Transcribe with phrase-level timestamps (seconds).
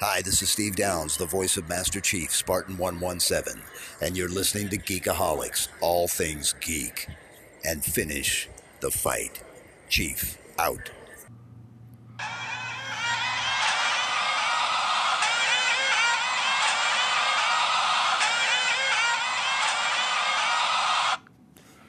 [0.00, 3.62] Hi, this is Steve Downes, the voice of Master Chief, Spartan 117,
[4.02, 7.08] and you're listening to Geekaholics, all things geek.
[7.64, 8.46] And finish
[8.80, 9.42] the fight.
[9.88, 10.90] Chief, out.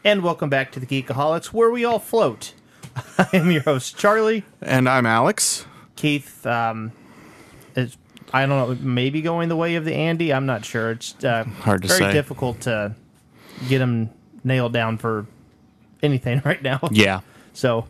[0.06, 2.54] And welcome back to the Geekaholics, where we all float.
[3.18, 4.46] I am your host, Charlie.
[4.62, 5.66] And I'm Alex.
[5.98, 6.94] Keith um,
[7.78, 7.98] is,
[8.34, 10.34] I don't know, maybe going the way of the Andy.
[10.34, 10.92] I'm not sure.
[10.92, 12.14] It's uh, Hard to very say.
[12.14, 12.96] difficult to
[13.70, 14.10] get him
[14.44, 15.26] nailed down for
[16.04, 16.80] anything right now.
[16.92, 17.22] Yeah.
[17.54, 17.88] So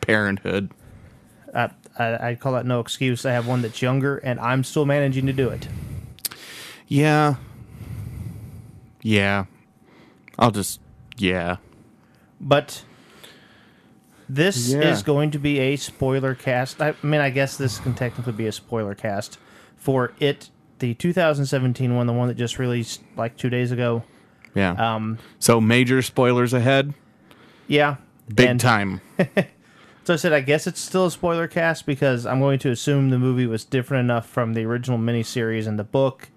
[0.00, 0.70] Parenthood.
[1.54, 3.24] uh, I, I call that no excuse.
[3.26, 5.68] I have one that's younger, and I'm still managing to do it.
[6.86, 7.36] Yeah.
[9.02, 9.44] Yeah.
[10.38, 10.80] I'll just
[11.16, 11.56] yeah.
[12.40, 12.84] But
[14.28, 14.80] this Yeah.
[14.90, 16.80] is going to be a spoiler cast.
[16.82, 19.38] I mean, I guess this can technically be a spoiler cast
[19.76, 24.02] for it, the 2017 one, the one that just released like two days ago.
[24.54, 24.72] Yeah.
[24.72, 26.94] Um, so major spoilers ahead.
[27.66, 27.96] yeah,
[28.34, 29.00] Big And time.
[30.04, 33.10] So I said, I guess it's still a spoiler cast because I'm going to assume
[33.10, 36.30] the movie was different enough from the original miniseries and the book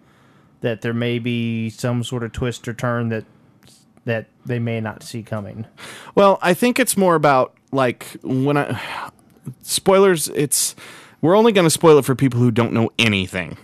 [0.59, 3.23] that there may be some sort of twist or turn that
[4.03, 5.67] that they may not see coming.
[6.15, 9.11] Well, I think it's more about like when I
[9.61, 10.27] spoilers.
[10.29, 10.75] It's
[11.21, 13.57] we're only going to spoil it for people who don't know anything,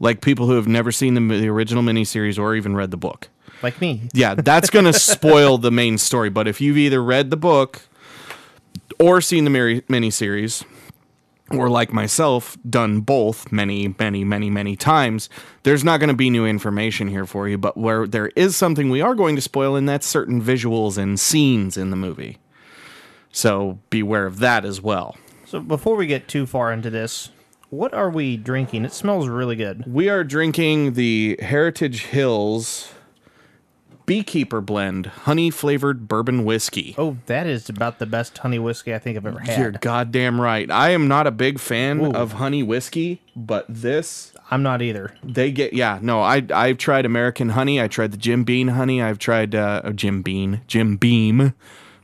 [0.00, 3.28] like people who have never seen the, the original miniseries or even read the book.
[3.62, 4.08] Like me.
[4.12, 6.28] Yeah, that's going to spoil the main story.
[6.28, 7.82] But if you've either read the book
[8.98, 10.64] or seen the mini miniseries,
[11.50, 15.28] or like myself, done both many, many, many, many times,
[15.62, 17.58] there's not going to be new information here for you.
[17.58, 21.20] But where there is something we are going to spoil, and that's certain visuals and
[21.20, 22.38] scenes in the movie.
[23.34, 25.16] So beware of that as well.
[25.44, 27.30] So before we get too far into this,
[27.68, 28.84] what are we drinking?
[28.84, 29.84] It smells really good.
[29.86, 32.92] We are drinking the Heritage Hills
[34.06, 36.94] Beekeeper Blend honey flavored bourbon whiskey.
[36.96, 39.58] Oh, that is about the best honey whiskey I think I've ever had.
[39.58, 40.70] You're goddamn right.
[40.70, 42.12] I am not a big fan Ooh.
[42.12, 45.12] of honey whiskey, but this I'm not either.
[45.24, 47.80] they get yeah no I I've tried American honey.
[47.80, 49.02] I tried the Jim Beam honey.
[49.02, 51.54] I've tried uh, oh, Jim Beam Jim Beam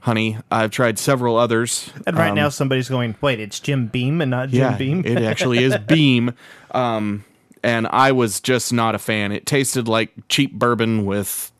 [0.00, 0.38] honey.
[0.50, 1.92] I've tried several others.
[2.06, 5.02] And right Um, now somebody's going, wait, it's Jim Beam and not Jim yeah, Beam.
[5.06, 6.34] it actually is Beam.
[6.72, 7.24] Um,
[7.62, 9.32] and I was just not a fan.
[9.32, 11.52] It tasted like cheap bourbon with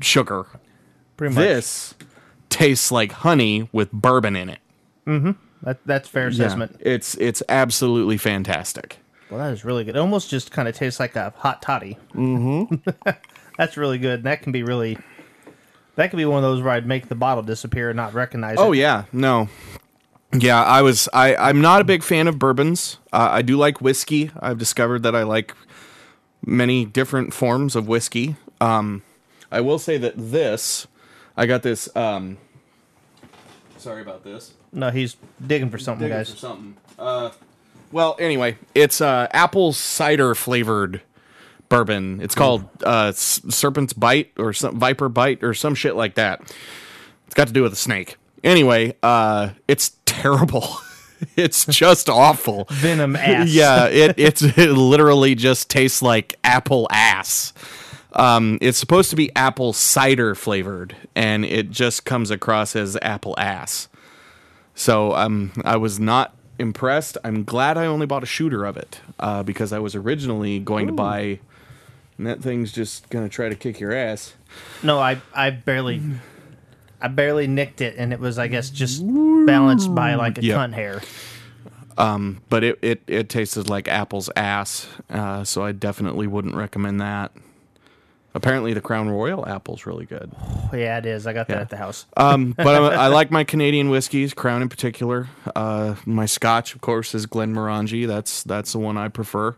[0.00, 0.46] sugar.
[1.16, 1.44] Pretty much.
[1.44, 1.94] This
[2.50, 4.58] tastes like honey with bourbon in it.
[5.62, 6.76] That, that's fair assessment.
[6.80, 8.98] It's it's absolutely fantastic.
[9.30, 9.96] Well, that is really good.
[9.96, 11.98] It almost just kind of tastes like a hot toddy.
[12.14, 13.10] Mm-hmm.
[13.58, 14.20] That's really good.
[14.20, 14.98] And that can be really.
[15.96, 18.56] That could be one of those where I'd make the bottle disappear and not recognize
[18.58, 18.78] Oh it.
[18.78, 19.48] yeah, no.
[20.32, 22.98] Yeah, I was I I'm not a big fan of bourbons.
[23.12, 24.30] Uh, I do like whiskey.
[24.38, 25.54] I've discovered that I like
[26.44, 28.36] many different forms of whiskey.
[28.60, 29.02] Um
[29.50, 30.86] I will say that this
[31.36, 32.38] I got this um
[33.78, 34.52] Sorry about this.
[34.72, 36.30] No, he's digging for something, Digging guys.
[36.30, 36.76] for something.
[36.98, 37.30] Uh
[37.92, 41.00] well, anyway, it's uh apple cider flavored
[41.68, 42.20] bourbon.
[42.20, 46.40] It's called uh Serpent's Bite or some Viper Bite or some shit like that.
[47.26, 48.16] It's got to do with a snake.
[48.44, 50.78] Anyway, uh, it's terrible.
[51.36, 52.66] it's just awful.
[52.70, 53.48] Venom ass.
[53.48, 57.52] Yeah, it it's it literally just tastes like apple ass.
[58.12, 63.34] Um, it's supposed to be apple cider flavored, and it just comes across as apple
[63.38, 63.88] ass.
[64.74, 67.18] So um, I was not impressed.
[67.24, 70.86] I'm glad I only bought a shooter of it uh, because I was originally going
[70.86, 71.40] to buy.
[72.18, 74.34] And that thing's just gonna try to kick your ass.
[74.82, 76.00] No, I I barely,
[77.00, 80.56] I barely nicked it, and it was I guess just balanced by like a Yeah.
[80.56, 81.02] cunt hair.
[81.96, 87.32] but it, it, it tasted like apple's ass, uh, so I definitely wouldn't recommend that.
[88.34, 90.30] Apparently, the Crown Royal apple's really good.
[90.38, 91.26] Oh, yeah, it is.
[91.26, 92.04] I got that at the house.
[92.18, 95.28] Um, but I'm, I like my Canadian whiskeys, Crown in particular.
[95.54, 98.06] Uh, my Scotch, of course, is Glenmorangie.
[98.06, 99.56] That's that's the one I prefer.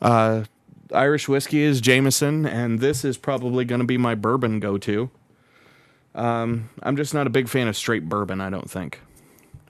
[0.00, 0.44] Uh,
[0.92, 5.10] Irish whiskey is Jameson, and this is probably going to be my bourbon go-to.
[6.14, 8.40] Um, I'm just not a big fan of straight bourbon.
[8.40, 9.00] I don't think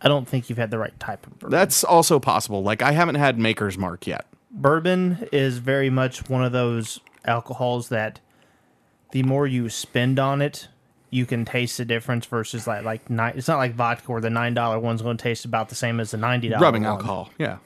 [0.01, 1.57] I don't think you've had the right type of bourbon.
[1.57, 2.63] that's also possible.
[2.63, 4.27] Like I haven't had Maker's Mark yet.
[4.51, 8.19] bourbon is very much one of those alcohols that
[9.13, 10.67] the more you spend on it,
[11.11, 13.35] you can taste the difference versus like like nine.
[13.37, 16.01] It's not like vodka where the nine dollar one's going to taste about the same
[16.01, 17.59] as the ninety dollar Rubbing alcohol, yeah.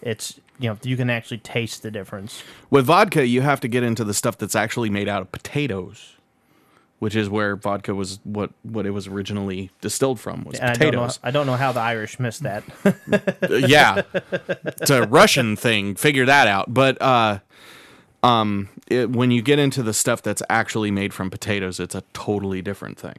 [0.00, 2.42] It's you know you can actually taste the difference.
[2.70, 6.16] With vodka, you have to get into the stuff that's actually made out of potatoes.
[7.00, 10.74] which is where vodka was what what it was originally distilled from was And I
[10.74, 10.98] don't know.
[11.00, 11.18] potatoes.
[11.22, 12.62] I don't know how the Irish missed that.
[13.42, 14.02] Uh, yeah,
[14.64, 15.94] it's a Russian thing.
[15.96, 16.72] Figure that out.
[16.72, 17.38] But uh,
[18.22, 22.02] um, it, when you get into the stuff that's actually made from potatoes, it's a
[22.12, 23.16] totally different thing.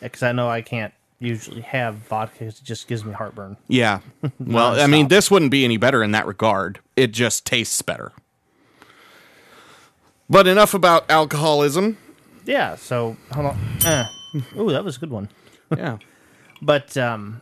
[0.00, 2.44] Because I know I can't usually have vodka.
[2.44, 3.56] 'cause It just gives me heartburn.
[3.68, 4.00] Yeah.
[4.38, 6.80] Well, I mean, this wouldn't be any better in that regard.
[6.96, 8.12] It just tastes better.
[10.28, 11.96] But enough about alcoholism.
[12.44, 12.76] Yeah.
[12.76, 13.56] So hold on.
[13.84, 14.08] Uh,
[14.56, 15.28] ooh, that was a good one.
[15.76, 15.98] Yeah.
[16.62, 17.40] But um,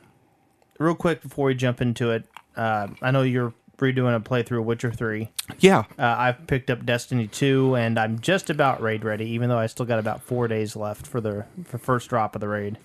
[0.78, 2.24] real quick before we jump into it,
[2.56, 5.28] uh, I know you're redoing a playthrough of Witcher Three.
[5.58, 5.84] Yeah.
[5.98, 9.66] Uh, I've picked up Destiny 2, and I'm just about raid ready, even though I
[9.66, 12.78] still got about four days left for the for first drop of the raid.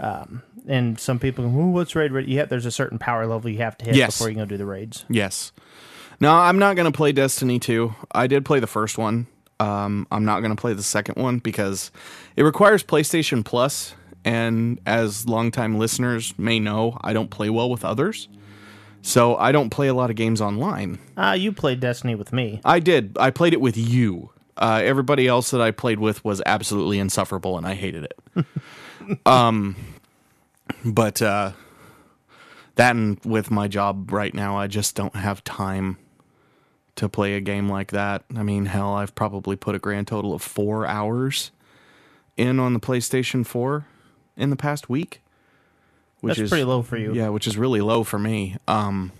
[0.00, 3.50] Um, and some people go, "Ooh, what's raid ready?" Yeah, there's a certain power level
[3.50, 4.16] you have to hit Yes.
[4.18, 5.04] before you can go do the raids.
[5.08, 5.52] Yes.
[6.20, 7.94] No, I'm not going to play Destiny 2.
[8.12, 9.26] I did play the first one.
[9.60, 11.90] Um, I'm not going to play the second one because
[12.36, 13.94] it requires PlayStation Plus.
[13.94, 13.94] Plus,
[14.24, 18.28] and as longtime listeners may know, I don't play well with others.
[19.02, 20.98] So I don't play a lot of games online.
[21.16, 22.60] Ah, you played Destiny with me.
[22.64, 23.16] I did.
[23.20, 24.30] I played it with you.
[24.56, 28.46] Uh, everybody else that I played with was absolutely insufferable, and I hated it.
[29.26, 29.76] um,
[30.84, 31.52] but uh,
[32.76, 35.98] that and with my job right now, I just don't have time
[36.96, 38.24] to play a game like that.
[38.34, 41.50] I mean, hell, I've probably put a grand total of four hours
[42.36, 43.86] in on the PlayStation Four
[44.36, 45.22] in the past week,
[46.20, 47.14] which That's is pretty low for you.
[47.14, 48.56] yeah, which is really low for me.
[48.66, 49.12] Um,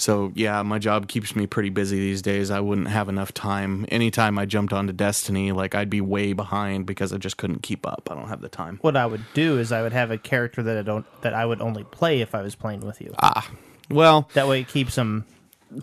[0.00, 2.50] so yeah, my job keeps me pretty busy these days.
[2.50, 3.84] I wouldn't have enough time.
[3.90, 7.86] Anytime I jumped onto Destiny, like I'd be way behind because I just couldn't keep
[7.86, 8.08] up.
[8.10, 8.78] I don't have the time.
[8.80, 11.44] What I would do is I would have a character that I don't that I
[11.44, 13.14] would only play if I was playing with you.
[13.22, 13.50] Ah,
[13.90, 15.26] well, that way, it keeps them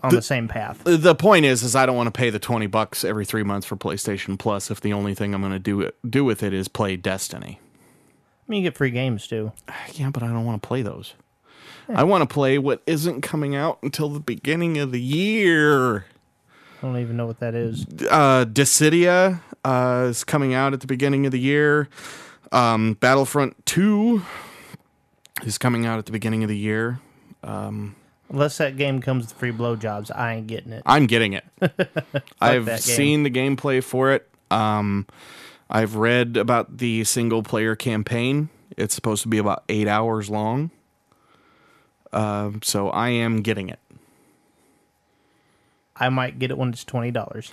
[0.02, 0.82] on the, same path.
[0.84, 3.68] the point is, is I don't want to pay the twenty bucks every three months
[3.68, 6.66] for PlayStation Plus if the only thing I'm going to do do with it is
[6.66, 7.60] play Destiny.
[7.60, 9.52] I mean, you get free games too.
[9.94, 11.14] Yeah, but I don't want to play those.
[11.88, 16.04] I want to play what isn't coming out until the beginning of the year.
[16.78, 17.84] I don't even know what that is.
[18.10, 21.88] uh, Dissidia uh, is coming out at the beginning of the year.
[22.52, 24.22] Um, Battlefront 2
[25.44, 27.00] is coming out at the beginning of the year.
[28.30, 30.82] Unless that game comes with free blowjobs, I ain't getting it.
[30.84, 31.44] I'm getting it.
[32.40, 34.28] I've seen the gameplay for it.
[34.50, 35.06] Um,
[35.70, 38.50] I've read about the single player campaign.
[38.76, 40.70] It's supposed to be about eight hours long.
[42.12, 43.78] Um, so I am getting it.
[45.96, 47.50] I might get it when it's twenty dollars.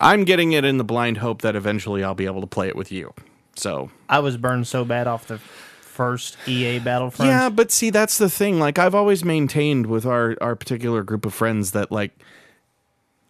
[0.00, 2.76] I'm getting it in the blind hope that eventually I'll be able to play it
[2.76, 3.14] with you.
[3.56, 7.30] So I was burned so bad off the first EA Battlefront.
[7.30, 8.58] Yeah, but see, that's the thing.
[8.58, 12.12] Like, I've always maintained with our our particular group of friends that like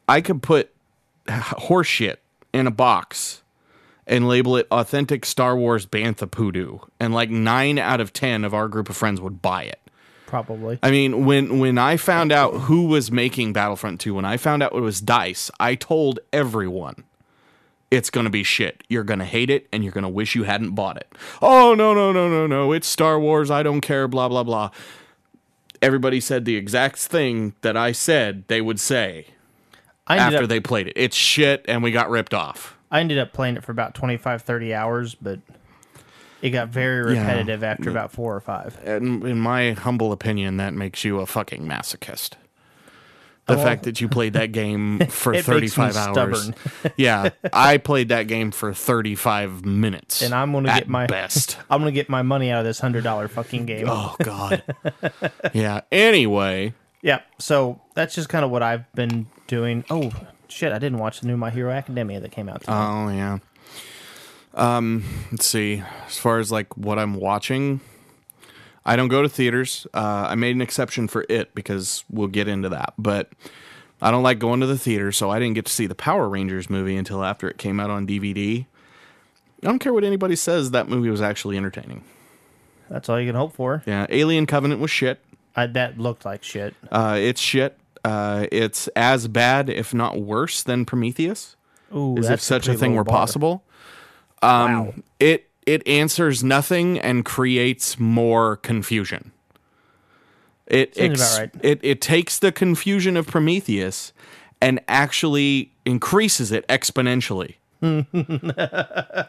[0.08, 0.72] I could put
[1.28, 2.16] horseshit
[2.52, 3.42] in a box
[4.06, 8.52] and label it authentic Star Wars Bantha Poodoo, and like nine out of ten of
[8.52, 9.80] our group of friends would buy it.
[10.26, 10.78] Probably.
[10.82, 14.62] I mean, when when I found out who was making Battlefront 2, when I found
[14.62, 17.04] out it was Dice, I told everyone
[17.90, 18.82] it's going to be shit.
[18.88, 21.12] You're going to hate it and you're going to wish you hadn't bought it.
[21.40, 22.72] Oh, no, no, no, no, no.
[22.72, 23.50] It's Star Wars.
[23.50, 24.70] I don't care, blah, blah, blah.
[25.80, 29.26] Everybody said the exact thing that I said they would say
[30.08, 30.94] after up they played it.
[30.96, 32.76] It's shit and we got ripped off.
[32.90, 35.40] I ended up playing it for about 25, 30 hours, but
[36.46, 37.20] it got very Yeah.
[37.22, 38.78] repetitive after about four or five.
[38.84, 42.32] And in my humble opinion, that makes you a fucking masochist.
[43.46, 43.62] The Oh.
[43.62, 45.54] fact that you played that game for It makes me
[45.86, 46.50] 35 hours.
[46.96, 50.20] yeah, I played that game for 35 minutes.
[50.22, 51.56] And I'm gonna get my best.
[51.70, 53.86] I'm gonna get my money out of this hundred dollar fucking game.
[53.88, 54.64] oh god.
[55.52, 55.82] yeah.
[55.92, 59.84] Anyway, Yeah, so that's just kind of what I've been doing.
[59.90, 60.10] Oh
[60.48, 62.62] shit, I didn't watch the new My Hero Academia that came out.
[62.62, 62.72] Today.
[62.72, 63.38] oh yeah.
[64.56, 65.82] Um, let's see.
[66.06, 67.80] As far as like what I'm watching,
[68.84, 69.86] I don't go to theaters.
[69.94, 73.30] Uh, I made an exception for it because we'll get into that, but
[74.00, 76.28] I don't like going to the theater, so I didn't get to see the Power
[76.28, 78.66] Rangers movie until after it came out on DVD.
[79.62, 82.04] I don't care what anybody says, that movie was actually entertaining.
[82.90, 83.82] that's all you can hope for.
[83.86, 85.20] Yeah, Alien Covenant was shit.
[85.56, 86.74] I, that looked like shit.
[86.90, 87.78] Uh, it's shit.
[88.04, 91.56] Uh, it's as bad, if not worse, than Prometheus.
[91.94, 93.16] Ooh, As if such a thing were bar.
[93.16, 93.64] possible.
[94.42, 94.94] Um, wow.
[95.20, 99.32] It it answers nothing and creates more confusion.
[100.66, 101.50] It ex- right.
[101.62, 104.12] it it takes the confusion of Prometheus
[104.60, 107.54] and actually increases it exponentially.
[107.82, 109.28] it,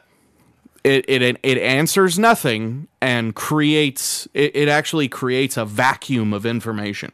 [0.84, 7.12] it it answers nothing and creates it, it actually creates a vacuum of information.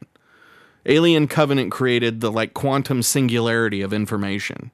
[0.85, 4.71] Alien Covenant created the like quantum singularity of information.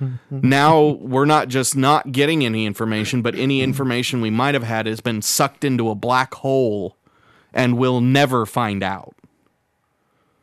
[0.30, 4.86] now we're not just not getting any information, but any information we might have had
[4.86, 6.96] has been sucked into a black hole
[7.52, 9.14] and we'll never find out.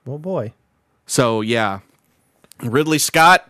[0.08, 0.54] Oh boy.
[1.06, 1.80] So, yeah.
[2.64, 3.50] Ridley Scott,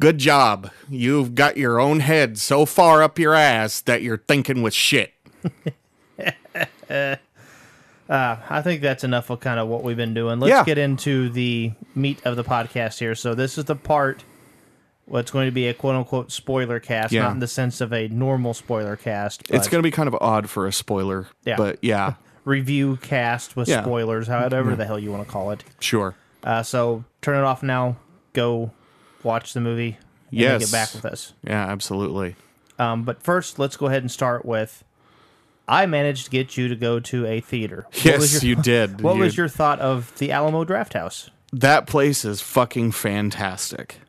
[0.00, 0.70] good job.
[0.88, 5.12] You've got your own head so far up your ass that you're thinking with shit.
[8.06, 10.38] Uh, I think that's enough of kind of what we've been doing.
[10.38, 10.62] Let's Yeah.
[10.64, 13.14] get into the meat of the podcast here.
[13.14, 14.24] So this is the part
[15.06, 17.22] what's going to be a quote unquote spoiler cast, Yeah.
[17.22, 19.46] not in the sense of a normal spoiler cast.
[19.48, 21.56] But It's going to be kind of odd for a spoiler, Yeah.
[21.56, 23.82] but yeah, review cast with Yeah.
[23.82, 25.64] spoilers, however the hell you want to call it.
[25.80, 26.14] sure.
[26.42, 27.96] Uh, so turn it off now.
[28.34, 28.70] Go
[29.22, 29.96] watch the movie.
[30.30, 30.60] And Yes.
[30.60, 31.32] get back with us.
[31.42, 32.34] Yeah, absolutely.
[32.78, 34.82] Um, but first, let's go ahead and start with.
[35.68, 37.86] I managed to get you to go to a theater.
[37.88, 39.00] What Yes, your- you did.
[39.00, 41.30] What You- was your thought of the Alamo Draft House?
[41.52, 44.00] That place is fucking fantastic.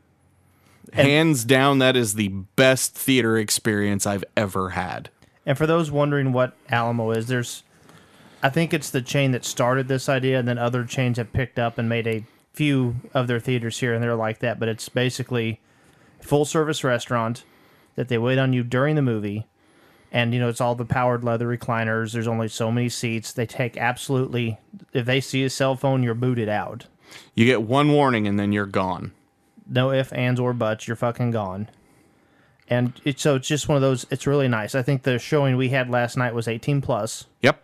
[0.93, 5.09] Hands down, that is the best theater experience I've ever had.
[5.45, 7.63] And for those wondering what Alamo is, there's,
[8.41, 11.59] I think it's the chain that started this idea, and then other chains have picked
[11.59, 14.59] up and made a few of their theaters here and there like that.
[14.59, 15.59] But it's basically
[16.21, 17.43] full service restaurant
[17.95, 19.45] that they wait on you during the movie,
[20.11, 22.13] and you know it's all the powered leather recliners.
[22.13, 23.31] There's only so many seats.
[23.31, 24.59] They take absolutely.
[24.93, 26.87] If they see a cell phone, you're booted out.
[27.35, 29.11] You get one warning and then you're gone.
[29.67, 30.88] No ifs, ands, or buts.
[30.88, 31.69] You're fucking gone.
[32.67, 34.05] And it's so it's just one of those.
[34.10, 34.74] It's really nice.
[34.75, 37.25] I think the showing we had last night was 18 plus.
[37.43, 37.62] Yep.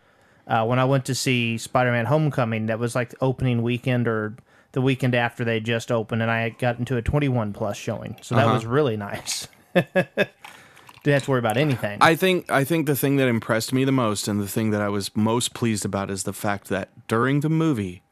[0.47, 4.35] Uh, when I went to see Spider-Man: Homecoming, that was like the opening weekend or
[4.73, 8.15] the weekend after they just opened, and I got into a 21 plus showing.
[8.21, 8.53] So that Uh-huh.
[8.53, 9.47] was really nice.
[9.73, 11.97] Didn't have to worry about anything.
[11.99, 14.81] I think I think the thing that impressed me the most and the thing that
[14.81, 18.03] I was most pleased about is the fact that during the movie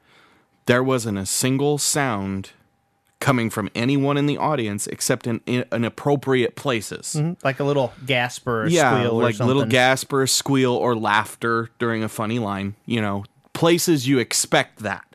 [0.66, 2.52] there wasn't a single sound
[3.20, 7.16] coming from anyone in the audience except in, in inappropriate places.
[7.44, 10.96] like a little gasp or a yeah, or like little gasp or a squeal or
[10.96, 12.76] laughter during a funny line.
[12.86, 15.06] You know, places you expect that.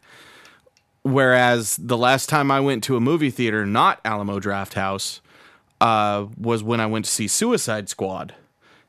[1.02, 5.20] Whereas the last time I went to a movie theater, not Alamo Draft House,
[5.80, 8.34] uh, was when I went to see Suicide Squad,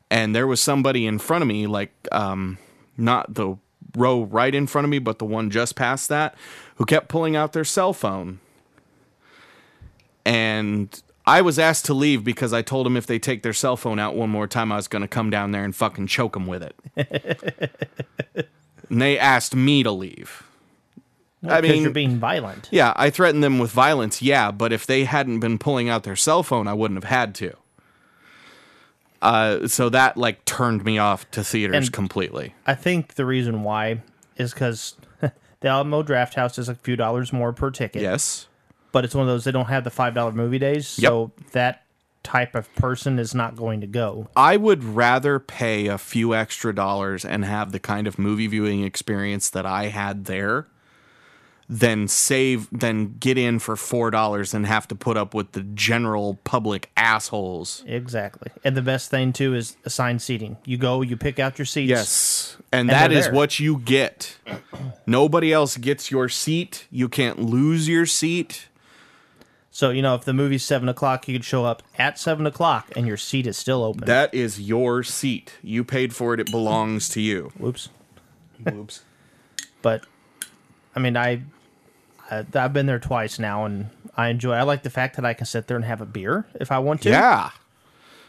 [0.09, 2.57] and there was somebody in front of me, like um,
[2.97, 3.57] not the
[3.97, 6.35] row right in front of me, but the one just past that,
[6.75, 8.39] who kept pulling out their cell phone.
[10.25, 13.77] And I was asked to leave because I told them if they take their cell
[13.77, 16.33] phone out one more time, I was going to come down there and fucking choke
[16.33, 16.75] them with it.
[18.89, 20.43] and they asked me to leave.
[21.47, 22.69] I mean, you're being violent.
[22.71, 26.15] yeah, I threatened them with violence, yeah, but if they hadn't been pulling out their
[26.15, 27.55] cell phone, I wouldn't have had to.
[29.21, 32.53] Uh, so that like turned me off to theaters And- completely.
[32.65, 34.01] I think the reason why
[34.37, 38.01] is because the Alamo Draft House is a few dollars more per ticket.
[38.01, 38.47] Yes.
[38.95, 41.83] But it's one of those they don't have the five dollar movie days, so that
[42.23, 44.29] type of person is not going to go.
[44.37, 48.85] I would rather pay a few extra dollars and have the kind of movie viewing
[48.85, 50.67] experience that I had there
[51.67, 55.63] than save than get in for four dollars and have to put up with the
[55.63, 57.83] general public assholes.
[57.85, 60.55] Exactly, and the best thing too is assigned seating.
[60.63, 61.89] You go, you pick out your seats.
[61.89, 62.55] Yes.
[62.71, 63.33] And, And that there.
[63.33, 64.37] what you get.
[65.05, 66.87] Nobody else gets your seat.
[66.89, 68.69] You can't lose your seat.
[69.75, 72.93] So you know if the movie's seven o'clock, you could show up at seven o'clock
[72.95, 74.05] and your seat is still open.
[74.05, 75.51] That is your seat.
[75.61, 76.39] You paid for it.
[76.39, 77.51] It belongs to you.
[77.57, 77.89] Whoops.
[78.63, 79.03] Whoops.
[79.81, 80.05] But
[80.95, 81.41] I mean, I,
[82.31, 84.53] I I've been there twice now, and I enjoy.
[84.53, 86.79] I like the fact that I can sit there and have a beer if I
[86.79, 87.09] want to.
[87.09, 87.49] Yeah.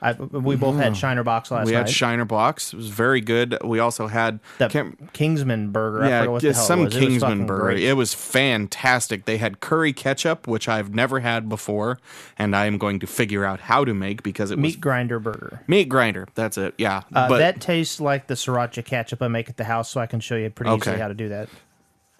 [0.02, 1.66] I, we both had Shiner Bock last night.
[1.66, 1.78] We night.
[1.78, 2.60] had Shiner Bock.
[2.60, 3.56] It was very good.
[3.64, 4.70] We also had that
[5.12, 6.06] Kingsman burger.
[6.06, 6.90] Yeah, forget what the hell some.
[6.90, 7.62] Kingsman burger.
[7.62, 7.78] great.
[7.82, 9.24] It was fantastic.
[9.24, 11.98] They had curry ketchup, which I've never had before,
[12.38, 15.18] and I am going to figure out how to make because it was meat grinder
[15.18, 15.62] burger.
[15.66, 16.26] meat grinder.
[16.34, 16.74] That's it.
[16.78, 20.00] Yeah, Uh, but that tastes like the sriracha ketchup I make at the house, so
[20.00, 21.48] I can show you pretty easily how to do that.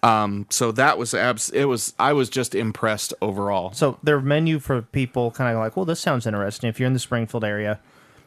[0.07, 1.49] Um, so that was abs.
[1.49, 1.93] It was.
[1.99, 3.73] I was just impressed overall.
[3.73, 6.69] So their menu for people kind of like, well, this sounds interesting.
[6.69, 7.79] If you're in the Springfield area,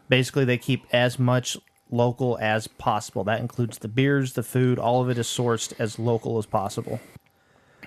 [0.08, 1.56] basically they keep as much
[1.90, 3.24] local as possible.
[3.24, 7.00] That includes the beers, the food, all of it is sourced as local as possible.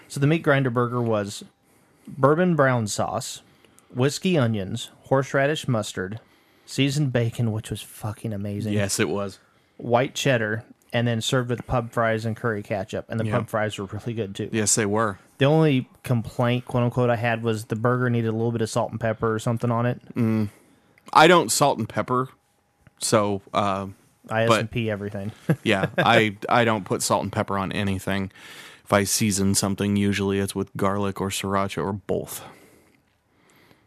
[0.07, 1.43] So the meat grinder burger was
[2.07, 3.41] bourbon brown sauce,
[3.93, 6.19] whiskey onions, horseradish mustard,
[6.65, 8.73] seasoned bacon, which was fucking amazing.
[8.73, 9.39] Yes, it was.
[9.77, 13.05] white cheddar, and then served with pub fries and curry ketchup.
[13.09, 13.39] And the Yeah.
[13.39, 14.50] pub fries were really good too.
[14.51, 15.17] Yes, they were.
[15.39, 18.69] The only complaint, quote unquote, I had was the burger needed a little bit of
[18.69, 20.00] salt and pepper or something on it.
[21.12, 22.29] I don't salt and pepper,
[23.00, 23.88] so uh,
[24.29, 25.31] I S and P everything.
[25.63, 28.31] yeah, I I don't put salt and pepper on anything.
[28.85, 32.43] If I season something, usually it's with garlic or sriracha or both.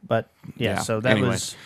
[0.07, 1.29] But yeah, Yeah, so that anyway.
[1.31, 1.57] was.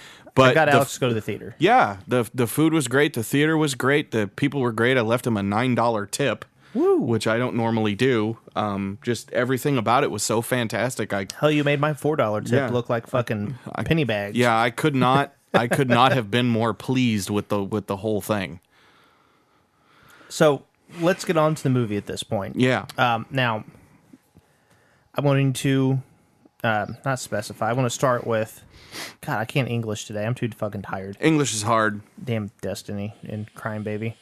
[0.43, 1.55] I got Alex f- to go to the theater.
[1.59, 3.15] Yeah, the the food was great.
[3.15, 4.11] The theater was great.
[4.11, 4.97] The people were great.
[4.97, 6.45] I left him a nine dollar tip,
[6.75, 8.39] which I don't normally do.
[8.57, 11.13] Um, just everything about it was so fantastic.
[11.13, 12.69] I Hell, you made my four dollar tip Yeah.
[12.71, 14.37] look like fucking penny bags.
[14.37, 17.97] yeah, I could not I could not have been more pleased with the with the
[17.99, 18.61] whole thing.
[20.29, 20.65] So
[21.01, 22.55] let's get on to the movie at this point.
[22.57, 23.65] Yeah, Um, now,
[25.15, 26.01] I'm going to
[26.65, 27.71] um not specify.
[27.71, 28.63] I want to start with.
[29.21, 30.27] God, I can't English today.
[30.27, 31.17] I'm too fucking tired.
[31.21, 32.01] English is hard.
[32.23, 34.17] Damn Destiny and Crime Baby.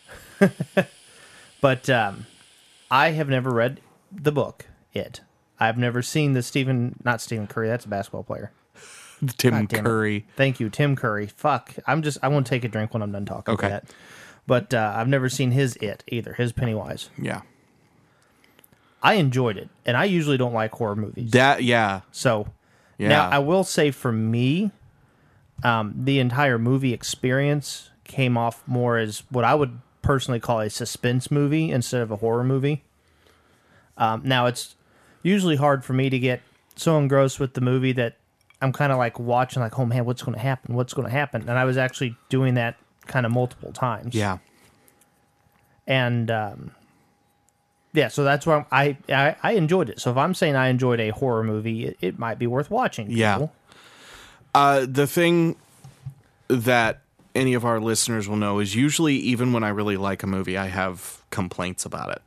[1.61, 2.27] but um,
[2.91, 3.81] I have never read
[4.13, 4.67] the book.
[4.93, 5.21] It.
[5.61, 7.69] I've never seen the Stephen, not Stephen Curry.
[7.69, 8.53] That's a basketball player.
[9.37, 9.85] Tim damn it.
[9.85, 10.27] Curry.
[10.37, 11.27] Thank you, Tim Curry.
[11.27, 11.75] Fuck.
[11.87, 12.19] I'm just.
[12.23, 13.55] I want to take a drink when I'm done talking.
[13.55, 13.81] Okay.
[14.47, 16.33] But uh, I've never seen his It either.
[16.35, 17.11] His Pennywise.
[17.21, 17.43] Yeah,
[19.03, 21.31] I enjoyed it, and I usually don't like horror movies.
[21.33, 22.49] that yeah So
[22.99, 23.09] yeah.
[23.09, 24.73] now I will say for me,
[25.63, 30.71] um, the entire movie experience came off more as what I would personally call a
[30.71, 32.85] suspense movie instead of a horror movie.
[33.97, 34.75] Um, now it's
[35.23, 36.41] usually hard for me to get
[36.77, 38.17] so engrossed with the movie that
[38.63, 40.75] I'm kind of like watching, like, oh man, what's going to happen?
[40.75, 41.43] What's going to happen?
[41.43, 42.77] And I was actually doing that
[43.07, 44.15] kind of multiple times.
[44.15, 44.39] yeah.
[45.87, 46.71] and um,
[47.93, 50.01] yeah, so that's why I, I I enjoyed it.
[50.01, 53.11] So if I'm saying I enjoyed a horror movie, it, it might be worth watching.
[53.11, 53.49] Yeah.
[54.55, 55.57] Uh, the thing
[56.49, 57.01] that
[57.35, 60.57] any of our listeners will know is usually even when I really like a movie,
[60.57, 62.23] I have complaints about it.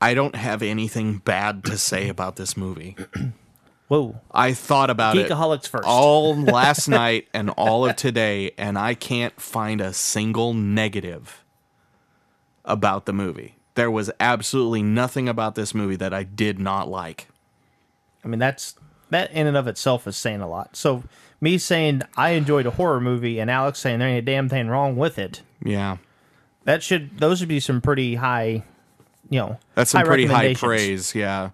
[0.00, 2.96] I don't have anything bad to say about this movie.
[3.88, 4.20] Whoa.
[4.30, 5.28] I thought about it
[5.66, 5.84] first.
[5.86, 11.42] all last night and all of today, and I can't find a single negative
[12.64, 13.57] about the movie.
[13.78, 17.28] There was absolutely nothing about this movie that I did not like.
[18.24, 18.74] I mean, that's
[19.10, 20.74] that in and of itself is saying a lot.
[20.74, 21.04] So
[21.40, 24.66] me saying I enjoyed a horror movie and Alex saying there ain't a damn thing
[24.66, 25.98] wrong with it, Yeah.
[26.64, 28.64] that should those would be some pretty high,
[29.30, 31.50] you know, That's some pretty high praise, yeah.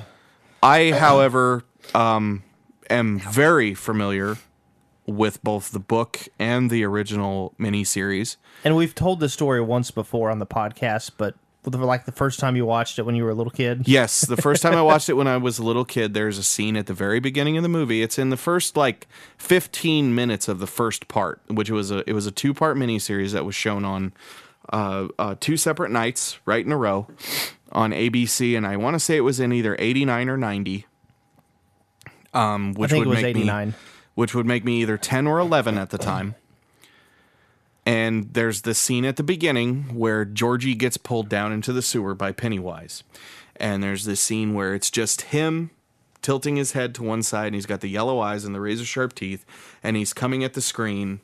[0.62, 2.42] I, however, um,
[2.90, 4.36] am very familiar
[5.06, 8.36] with both the book and the original miniseries.
[8.64, 11.34] And we've told the story once before on the podcast, but
[11.66, 13.88] like the first time you watched it when you were a little kid.
[13.88, 16.42] Yes, the first time I watched it when I was a little kid, there's a
[16.42, 18.02] scene at the very beginning of the movie.
[18.02, 19.06] It's in the first like
[19.38, 23.32] 15 minutes of the first part, which was a it was a two part miniseries
[23.32, 24.12] that was shown on
[24.72, 27.06] uh, uh, two separate nights, right in a row,
[27.72, 30.86] on ABC, and I want to say it was in either 89 or 90.
[32.32, 33.68] Um, which think it would was make 89.
[33.68, 33.74] me,
[34.14, 36.34] which would make me either 10 or 11 at the time.
[37.86, 42.14] And there's this scene at the beginning where Georgie gets pulled down into the sewer
[42.14, 43.02] by Pennywise.
[43.56, 45.70] And there's this scene where it's just him
[46.22, 48.84] tilting his head to one side and he's got the yellow eyes and the razor
[48.84, 49.44] sharp teeth
[49.82, 51.20] and he's coming at the screen,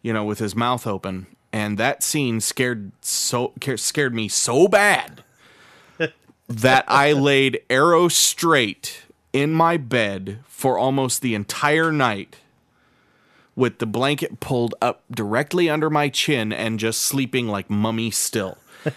[0.00, 1.26] you know, with his mouth open.
[1.52, 5.22] And that scene scared so scared me so bad
[6.48, 12.36] that I laid arrow straight in my bed for almost the entire night
[13.58, 18.56] with the blanket pulled up directly under my chin and just sleeping like mummy still.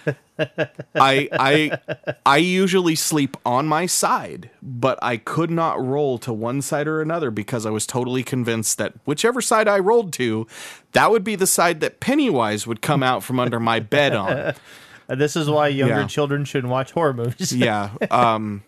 [0.95, 1.79] I I
[2.25, 7.01] I usually sleep on my side, but I could not roll to one side or
[7.01, 10.47] another because I was totally convinced that whichever side I rolled to,
[10.93, 14.53] that would be the side that Pennywise would come out from under my bed on.
[15.07, 16.07] This is why younger Yeah.
[16.07, 17.51] children shouldn't watch horror movies.
[17.51, 17.89] Yeah.
[18.11, 18.63] Um,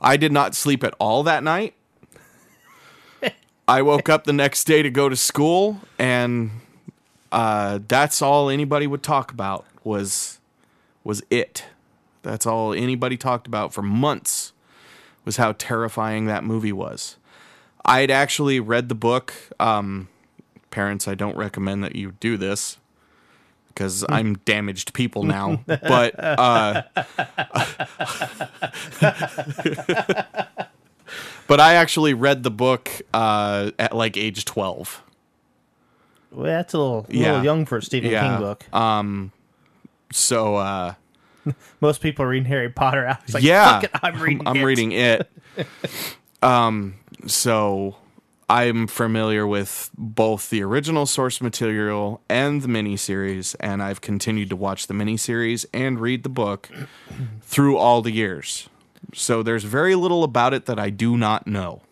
[0.00, 1.74] I did not sleep at all that night.
[3.68, 6.50] I woke up the next day to go to school, and
[7.30, 10.38] uh, that's all anybody would talk about was
[11.04, 11.66] was it.
[12.22, 14.54] That's all anybody talked about for months
[15.26, 17.16] was how terrifying that movie was.
[17.84, 19.34] I had actually read the book.
[19.60, 20.08] Um,
[20.70, 22.78] parents, I don't recommend that you do this
[23.68, 25.62] because I'm damaged people now.
[25.66, 26.82] But uh,
[31.48, 35.02] but I actually read the book uh, at like age twelve.
[36.30, 37.28] Well, that's a little, Yeah.
[37.32, 38.28] little young for a Stephen Yeah.
[38.36, 38.64] King book.
[40.12, 40.94] So uh,
[41.80, 43.06] Most people are reading Harry Potter.
[43.08, 44.46] I was like, yeah, fuck it, I'm reading.
[44.46, 44.64] I'm it.
[44.64, 45.30] reading it.
[46.42, 46.94] um,
[47.26, 47.96] so
[48.48, 54.56] I'm familiar with both the original source material and the miniseries, and I've continued to
[54.56, 56.68] watch the miniseries and read the book
[57.42, 58.68] through all the years.
[59.14, 61.82] So there's very little about it that I do not know.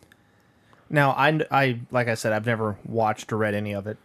[0.89, 3.97] Now, I, I, like I said, I've never watched or read any of it,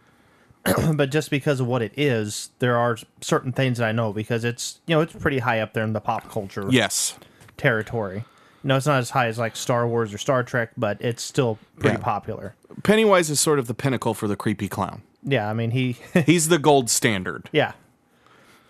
[0.95, 4.43] but just because of what it is, there are certain things that I know because
[4.43, 7.17] it's, you know, it's pretty high up there in the pop culture Yes.
[7.57, 8.25] territory.
[8.65, 11.57] No, it's not as high as like Star Wars or Star Trek, but it's still
[11.79, 12.03] pretty Yeah.
[12.03, 12.55] popular.
[12.83, 15.01] Pennywise is sort of the pinnacle for the creepy clown.
[15.21, 15.97] Yeah, I mean he.
[16.25, 17.49] He's the gold standard.
[17.53, 17.73] yeah.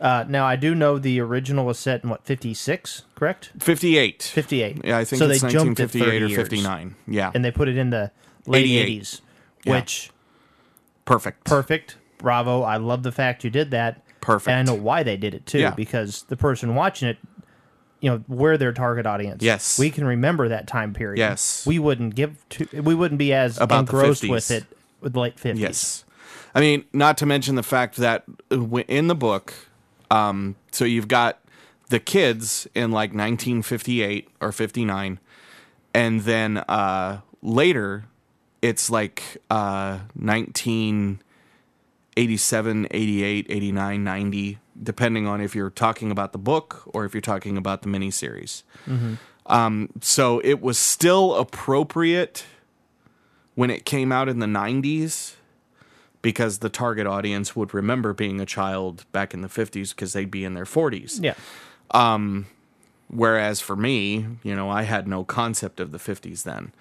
[0.04, 3.52] Uh, now I do know the original was set in what fifty six, correct?
[3.60, 4.22] 58.
[4.22, 4.82] Fifty eight.
[4.84, 6.96] Yeah, I think so it's they jumped it 1958 or 30 years, 59.
[7.08, 7.32] Yeah.
[7.34, 8.12] and they put it in the
[8.46, 8.82] late 88.
[8.82, 9.22] eighties,
[9.64, 9.76] Yeah.
[9.76, 10.12] which
[11.06, 11.46] Perfect.
[11.46, 11.96] perfect.
[12.18, 12.64] Bravo!
[12.64, 14.02] I love the fact you did that.
[14.20, 14.50] Perfect.
[14.54, 15.72] And I know why they did it too, Yeah.
[15.72, 17.18] because the person watching it,
[18.02, 19.42] you know, we're their target audience.
[19.42, 19.80] Yes.
[19.80, 21.18] we can remember that time period.
[21.18, 21.66] Yes.
[21.66, 24.66] we wouldn't give to, we wouldn't be as About engrossed with it
[25.00, 25.62] with the late fifties.
[25.62, 26.06] Yes.
[26.54, 29.54] I mean, not to mention the fact that in the book,
[30.14, 31.40] um, so you've got
[31.90, 35.20] the kids in like 1958 or 59,
[35.94, 38.06] and then uh, later
[38.62, 46.84] it's like uh, 1987, 88, 89, 90, depending on if you're talking about the book
[46.94, 48.64] or if you're talking about the miniseries.
[49.48, 52.46] Um, so it was still appropriate
[53.56, 55.36] when it came out in the 90s
[56.24, 60.32] because the target audience would remember being a child back in the 50s because they'd
[60.32, 61.22] be in their 40s.
[61.22, 61.36] Yeah.
[61.92, 62.48] Um,
[63.10, 66.72] whereas for me, you know, I had no concept of the 50s then.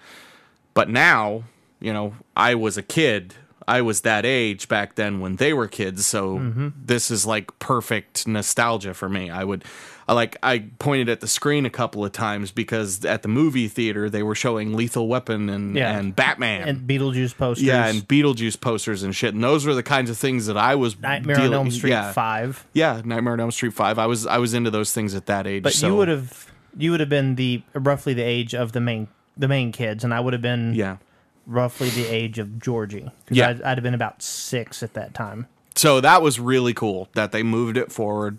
[0.73, 1.43] But now,
[1.79, 3.35] you know, I was a kid.
[3.67, 6.69] I was that age back then when they were kids, so mm-hmm.
[6.75, 9.29] this is like perfect nostalgia for me.
[9.29, 9.63] I would
[10.07, 13.67] I like I pointed at the screen a couple of times because at the movie
[13.67, 15.97] theater they were showing Lethal Weapon and Yeah.
[15.97, 16.67] and Batman.
[16.67, 17.65] And Beetlejuice posters.
[17.65, 19.33] yeah, and Beetlejuice posters and shit.
[19.33, 22.11] And those were the kinds of things that I was Nightmare on Elm Street yeah.
[22.11, 22.65] Five.
[22.73, 23.97] Yeah, Nightmare on Elm Street 5.
[23.97, 25.63] I was I was into those things at that age.
[25.63, 28.81] But so, you would have you would have been the roughly the age of the
[28.81, 30.97] main the main kids, and I would have been Yeah.
[31.45, 33.11] Roughly the age of Georgie.
[33.29, 33.49] Yeah.
[33.49, 35.47] I'd, I'd have been about six at that time.
[35.75, 38.37] So that was really cool that they moved it forward.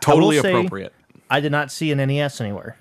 [0.00, 0.92] Totally say- appropriate.
[1.28, 2.76] I did not see an NES anywhere.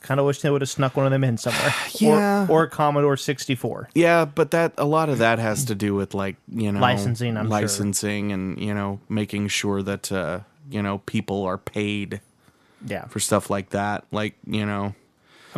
[0.00, 1.74] Kind of wish they would have snuck one of them in somewhere.
[1.98, 2.46] Yeah.
[2.48, 3.90] Or, or a Commodore 64.
[3.94, 7.36] Yeah, but that a lot of that has to do with like, you know, Licensing,
[7.36, 7.50] I'm sure.
[7.50, 12.20] licensing and, you know, making sure that uh, you know, people are paid
[12.86, 13.06] Yeah.
[13.08, 14.04] for stuff like that.
[14.12, 14.94] Like, you know,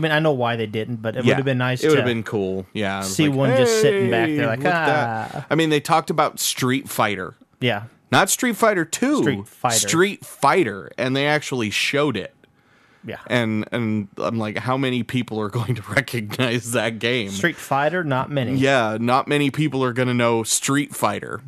[0.00, 1.88] I mean, I know why they didn't, but it yeah, would have been nice It
[1.88, 2.64] would to have been cool.
[2.72, 3.02] Yeah.
[3.02, 5.46] see one just sitting back there like, that." ah.
[5.50, 7.34] I mean, they talked about Street Fighter.
[7.60, 7.84] Yeah.
[8.10, 9.20] Not Street Fighter 2.
[9.20, 9.88] Street Fighter.
[9.88, 10.90] Street Fighter.
[10.96, 12.34] And they actually showed it.
[13.04, 13.18] Yeah.
[13.26, 17.28] And and I'm like, how many people are going to recognize that game?
[17.28, 18.54] Street Fighter, not many.
[18.54, 21.42] Yeah, not many people are going to know Street Fighter.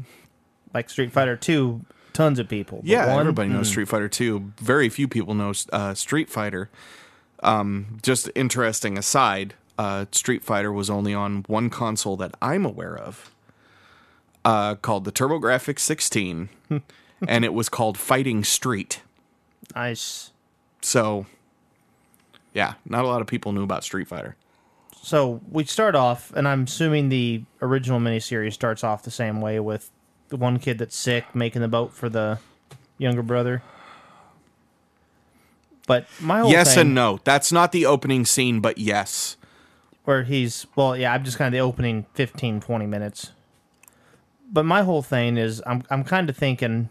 [0.74, 2.82] Like Street Fighter 2, tons of people.
[2.84, 4.52] Yeah, one, everybody knows mm, Street Fighter 2.
[4.58, 6.68] Very few people know uh, Street Fighter.
[7.42, 12.96] Um, just interesting aside, uh, Street Fighter was only on one console that I'm aware
[12.96, 13.34] of,
[14.44, 16.48] uh, called the TurboGrafx 16,
[17.28, 19.02] and it was called Fighting Street.
[19.74, 20.30] Nice.
[20.82, 21.26] So,
[22.54, 24.36] yeah, not a lot of people knew about Street Fighter.
[25.02, 29.58] So we start off, and I'm assuming the original miniseries starts off the same way
[29.58, 29.90] with
[30.28, 32.38] the one kid that's sick making the boat for the
[32.98, 33.62] younger brother.
[35.86, 37.18] But my whole yes thing, and no.
[37.24, 39.36] That's not the opening scene, but yes.
[40.04, 43.32] where he's well, yeah, I'm just kind of the opening 15, 20 minutes.
[44.50, 46.88] But my whole thing is, I'm I'm kind of thinking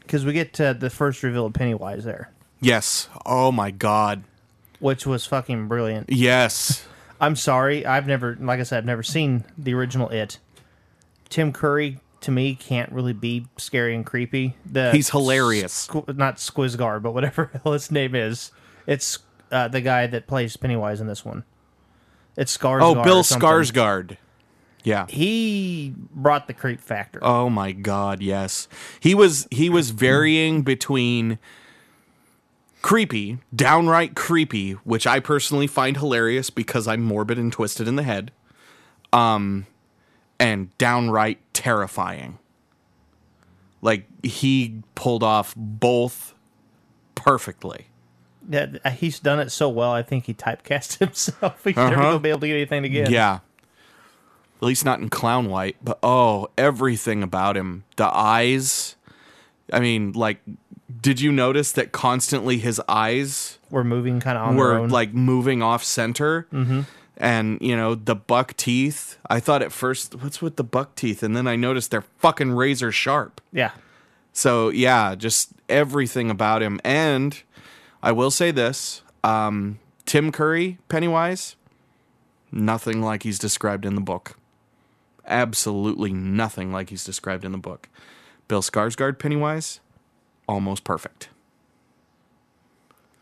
[0.00, 3.08] because we get to the first reveal of Pennywise there, Yes.
[3.26, 4.24] Oh my god.
[4.78, 6.10] which was fucking brilliant.
[6.10, 6.86] Yes.
[7.20, 10.38] I'm sorry, I've never, like I said, I've never seen the original It.
[11.30, 14.56] Tim Curry to me can't really be scary and creepy.
[14.70, 15.88] The He's hilarious.
[15.88, 18.50] Squ- not Squizgar, but whatever his name is.
[18.86, 19.18] It's
[19.50, 21.44] uh, the guy that plays Pennywise in this one.
[22.36, 22.82] It's Skarsgård.
[22.82, 23.22] Oh, Bill.
[23.22, 24.16] Skarsgård.
[24.82, 25.06] Yeah.
[25.08, 27.18] He brought the creep factor.
[27.22, 28.68] Oh my god, yes.
[29.00, 31.38] He was he was varying between
[32.82, 38.02] creepy, downright creepy, which I personally find hilarious because I'm morbid and twisted in the
[38.02, 38.30] head.
[39.10, 39.66] Um
[40.38, 42.38] and downright terrifying.
[43.82, 46.34] Like he pulled off both
[47.14, 47.86] perfectly.
[48.48, 49.92] Yeah, uh, he's done it so well.
[49.92, 51.62] I think he typecast himself.
[51.64, 52.02] He's never Uh-huh.
[52.02, 53.10] gonna be able to get anything again.
[53.10, 53.40] Yeah.
[54.60, 57.84] At least not in clown white, but oh, everything about him.
[57.96, 58.96] The eyes.
[59.72, 60.38] I mean, like
[61.00, 65.12] did you notice that constantly his eyes we're moving kind of on their were like
[65.14, 66.46] moving off center?
[66.52, 66.82] Mm-hmm.
[67.16, 69.18] And, you know, the buck teeth.
[69.30, 71.22] I thought at first, what's with the buck teeth?
[71.22, 73.40] And then I noticed they're fucking razor sharp.
[73.52, 73.70] yeah,
[74.32, 76.80] So yeah, just everything about him.
[76.84, 77.40] And
[78.02, 81.54] I will say this: um, Tim Curry, Pennywise,
[82.50, 84.36] nothing like he's described in the book.
[85.26, 87.88] Absolutely nothing like he's described in the book.
[88.48, 89.80] Bill Skarsgård, Pennywise,
[90.48, 91.28] almost perfect.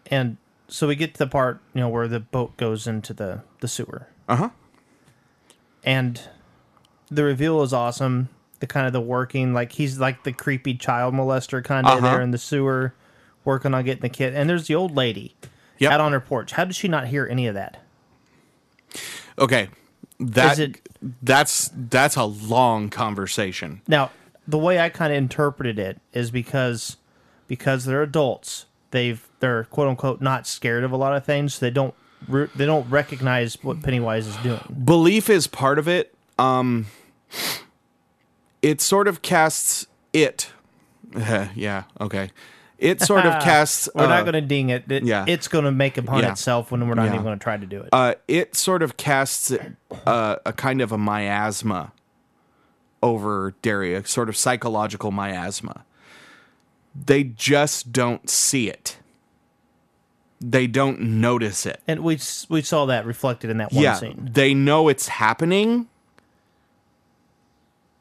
[0.07, 0.37] and
[0.73, 3.69] so we get to the part you know where the boat goes into the the
[3.69, 4.49] sewer, Uh huh.
[5.85, 6.21] and
[7.11, 8.29] the reveal is awesome.
[8.61, 12.13] The kind of the working, like he's like the creepy child molester kind of Uh-huh.
[12.13, 12.95] there in the sewer,
[13.45, 14.35] working on getting the kid.
[14.35, 15.35] And there's the old lady
[15.79, 15.93] Yep.
[15.93, 16.53] out on her porch.
[16.53, 17.79] How did she not hear any of that?
[19.39, 19.69] Okay.
[20.21, 20.89] That it-
[21.23, 23.81] that's that's a long conversation.
[23.89, 24.11] Now,
[24.47, 26.97] the way I kind of interpreted it is because
[27.49, 31.59] because they're adults, they've they're quote unquote not scared of a lot of things.
[31.59, 31.95] They don't
[32.29, 34.61] re- they don't recognize what Pennywise is doing.
[34.85, 36.15] Belief is part of it.
[36.39, 36.87] Um
[38.63, 40.51] it sort of casts it.
[41.17, 42.31] yeah, okay.
[42.79, 44.91] It sort of casts We're uh, not going to ding it.
[44.91, 45.25] It- yeah.
[45.29, 46.33] It's going to make upon Yeah.
[46.33, 47.13] itself when we're not Yeah.
[47.15, 47.89] even going to try to do it.
[47.93, 49.53] uh, it sort of casts
[50.07, 51.93] uh, a kind of a miasma
[53.03, 55.85] over Derry, a sort of psychological miasma.
[56.95, 58.99] They just don't see it.
[60.41, 61.81] They don't notice it.
[61.87, 64.31] and we we saw that reflected in that one yeah, scene.
[64.33, 65.89] they know it's happening,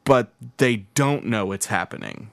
[0.04, 2.30] but they don't know it's happening.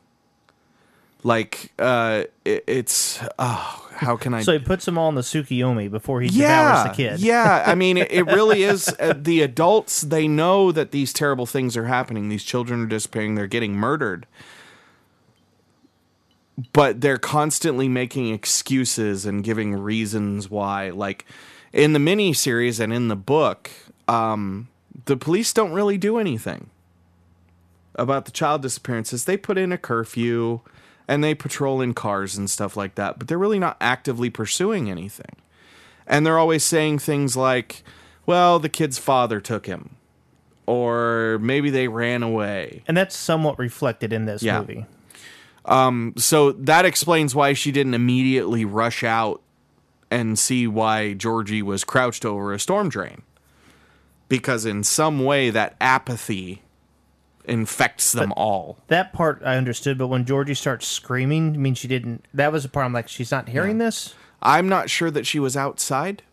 [1.24, 4.42] Like, uh, it, it's oh, how can I?
[4.42, 7.20] So he puts them all in the Tsukiyomi before he yeah, devours the kid.
[7.20, 7.64] yeah.
[7.68, 8.88] I mean, it, it really is.
[9.00, 12.30] Uh, the adults they know that these terrible things are happening.
[12.30, 13.36] These children are disappearing.
[13.36, 14.28] They're getting murdered.
[16.74, 20.90] But they're constantly making excuses and giving reasons why.
[20.90, 21.26] Like
[21.72, 23.70] in the mini series and in the book,
[24.08, 24.68] um,
[25.06, 26.70] the police don't really do anything
[27.96, 29.26] about the child disappearances.
[29.26, 30.62] They put in a curfew
[31.08, 34.90] and they patrol in cars and stuff like that, but they're really not actively pursuing
[34.90, 35.36] anything.
[36.06, 37.84] And they're always saying things like,
[38.26, 39.96] well, the kid's father took him,
[40.66, 42.84] or maybe they ran away.
[42.88, 44.60] And that's somewhat reflected in this Yeah.
[44.60, 44.86] movie.
[45.70, 49.42] Um, so that explains why she didn't immediately rush out
[50.12, 53.22] and see why Georgie was crouched over a storm drain.
[54.28, 56.64] Because in some way, that apathy
[57.46, 58.78] infects them all.
[58.88, 62.26] That part I understood, but when Georgie starts screaming, I mean, she didn't.
[62.34, 64.14] That was the part I'm like, she's not hearing this.
[64.42, 66.24] I'm not sure that she was outside.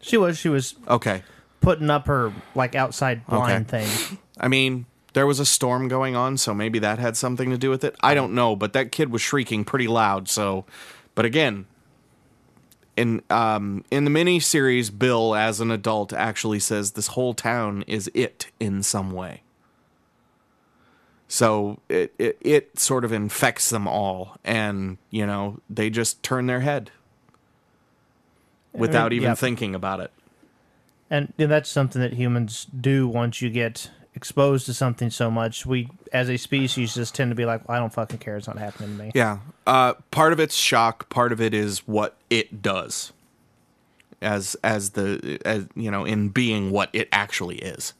[0.00, 0.38] She was.
[0.38, 1.22] She was Okay.
[1.60, 3.84] putting up her like outside blind Okay.
[3.86, 4.18] thing.
[4.38, 7.70] I mean, there was a storm going on, so maybe that had something to do
[7.70, 7.96] with it.
[8.02, 10.28] I don't know, but that kid was shrieking pretty loud.
[10.28, 10.66] So,
[11.14, 11.66] but again,
[12.96, 17.84] in um, in the mini series, Bill, as an adult, actually says this whole town
[17.86, 19.42] is it in some way.
[21.28, 26.46] So it, it it sort of infects them all, and you know they just turn
[26.46, 26.90] their head
[28.72, 29.34] without even yeah.
[29.34, 30.10] thinking about it.
[31.08, 35.66] And, and that's something that humans do once you get exposed to something so much.
[35.66, 38.36] We, as a species, just tend to be like, well, I don't fucking care.
[38.36, 39.10] It's not happening to me.
[39.14, 39.38] Yeah.
[39.66, 41.08] Uh, part of it's shock.
[41.08, 43.12] Part of it is what it does,
[44.22, 47.94] as as the as you know in being what it actually is.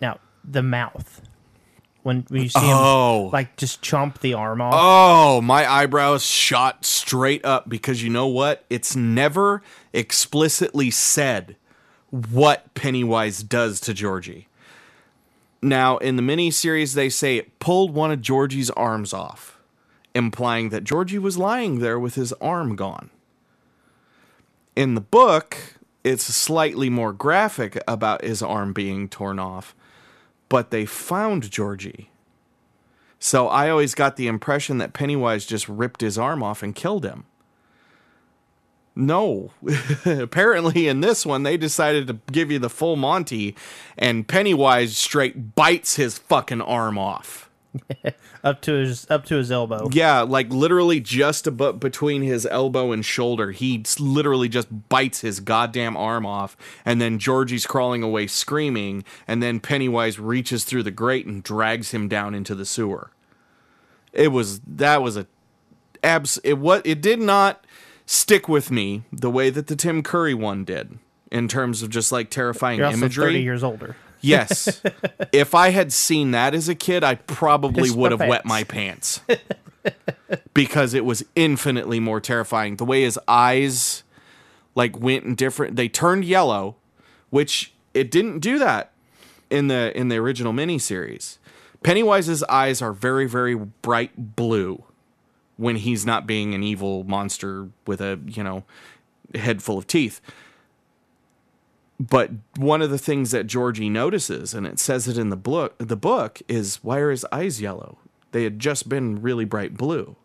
[0.00, 1.22] Now, the mouth.
[2.02, 3.26] When, when you see Oh.
[3.26, 4.72] him, like, just chomp the arm off.
[4.74, 8.64] Oh, my eyebrows shot straight up because you know what?
[8.70, 9.62] It's never
[9.92, 11.56] explicitly said
[12.08, 14.48] what Pennywise does to Georgie.
[15.62, 19.58] Now, in the miniseries, they say it pulled one of Georgie's arms off,
[20.14, 23.10] implying that Georgie was lying there with his arm gone.
[24.74, 25.58] In the book,
[26.02, 29.74] it's slightly more graphic about his arm being torn off,
[30.48, 32.10] but they found Georgie.
[33.18, 37.04] So I always got the impression that Pennywise just ripped his arm off and killed
[37.04, 37.26] him.
[39.00, 39.52] No.
[40.04, 43.56] Apparently, in this one, they decided to give you the full Monty,
[43.96, 47.48] and Pennywise straight bites his fucking arm off.
[48.44, 49.88] up to his up to his elbow.
[49.92, 53.52] Yeah, like literally just above between his elbow and shoulder.
[53.52, 59.42] He literally just bites his goddamn arm off, and then Georgie's crawling away screaming, and
[59.42, 63.12] then Pennywise reaches through the grate and drags him down into the sewer.
[64.12, 65.26] It was that was a
[66.02, 66.38] abs.
[66.42, 67.64] It what it did not
[68.10, 70.98] stick with me the way that the Tim Curry one did
[71.30, 73.24] in terms of just like terrifying You're also imagery.
[73.26, 73.96] thirty years older.
[74.20, 74.82] Yes.
[75.32, 78.64] if I had seen that as a kid, I probably Pissed would have wet my
[78.64, 79.20] pants.
[80.54, 82.76] because it was infinitely more terrifying.
[82.76, 84.02] The way his eyes
[84.74, 86.76] like went in different they turned yellow,
[87.30, 88.90] which it didn't do that
[89.50, 91.38] in the in the original miniseries.
[91.84, 94.84] Pennywise's eyes are very, very bright blue
[95.60, 98.64] when he's not being an evil monster with a, you know,
[99.34, 100.22] head full of teeth.
[102.00, 105.74] But one of the things that Georgie notices, and it says it in the book,
[105.76, 107.98] the book is why are his eyes yellow?
[108.32, 110.16] They had just been really bright blue.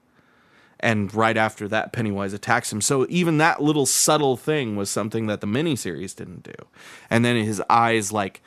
[0.80, 2.80] And right after that, Pennywise attacks him.
[2.80, 6.54] So even that little subtle thing was something that the miniseries didn't do.
[7.10, 8.41] And then his eyes like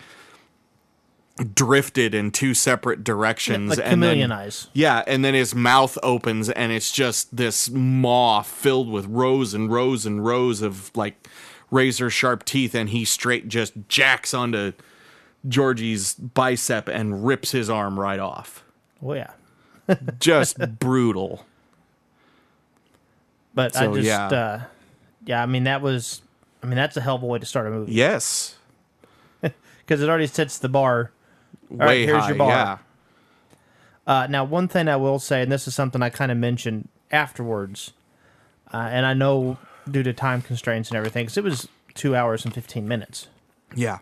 [1.55, 4.69] drifted in two separate directions like and chameleon then, eyes.
[4.73, 9.71] Yeah, and then his mouth opens and it's just this maw filled with rows and
[9.71, 11.29] rows and rows of like
[11.71, 14.73] razor sharp teeth and he straight just jacks onto
[15.47, 18.65] Georgie's bicep and rips his arm right off.
[19.03, 19.31] Oh yeah.
[20.21, 21.47] Just brutal.
[23.55, 24.27] But So, I just yeah.
[24.27, 24.63] uh
[25.25, 26.23] yeah, I mean that was
[26.63, 28.57] I mean that's a hell of a way to start a movie Yes.
[29.41, 31.11] because it already sets the bar.
[31.71, 32.29] Way right, here's high.
[32.29, 32.49] your bar.
[32.51, 32.79] Yeah.
[34.07, 36.89] Uh, now, one thing I will say, and this is something I kind of mentioned
[37.11, 37.93] afterwards,
[38.73, 39.59] uh, and I know
[39.91, 43.29] due to time constraints and everything, because it was two hours and fifteen minutes,
[43.75, 43.99] Yeah.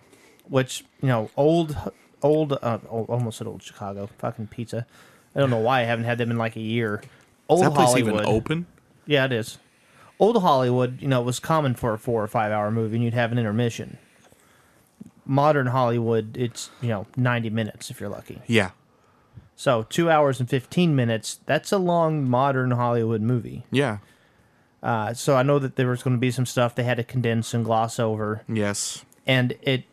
[0.48, 1.76] which you know, old,
[2.22, 4.87] old, uh, old almost at old Chicago fucking pizza.
[5.35, 7.02] I don't know why I haven't had them in like a year.
[7.48, 8.66] Old Is that place Hollywood, even open?
[9.07, 9.59] yeah, it is.
[10.18, 13.12] Old Hollywood, you know, was common for a four or five hour movie, and you'd
[13.14, 13.98] have an intermission.
[15.26, 18.40] Modern Hollywood, it's you know ninety minutes if you're lucky.
[18.46, 18.70] Yeah.
[19.56, 21.40] So two hours and fifteen minutes.
[21.46, 23.64] That's a long modern Hollywood movie.
[23.70, 23.98] Yeah.
[24.82, 27.02] Uh, so I know that there was going to be some stuff they had to
[27.04, 29.04] condense and gloss over, Yes.
[29.26, 29.84] and it.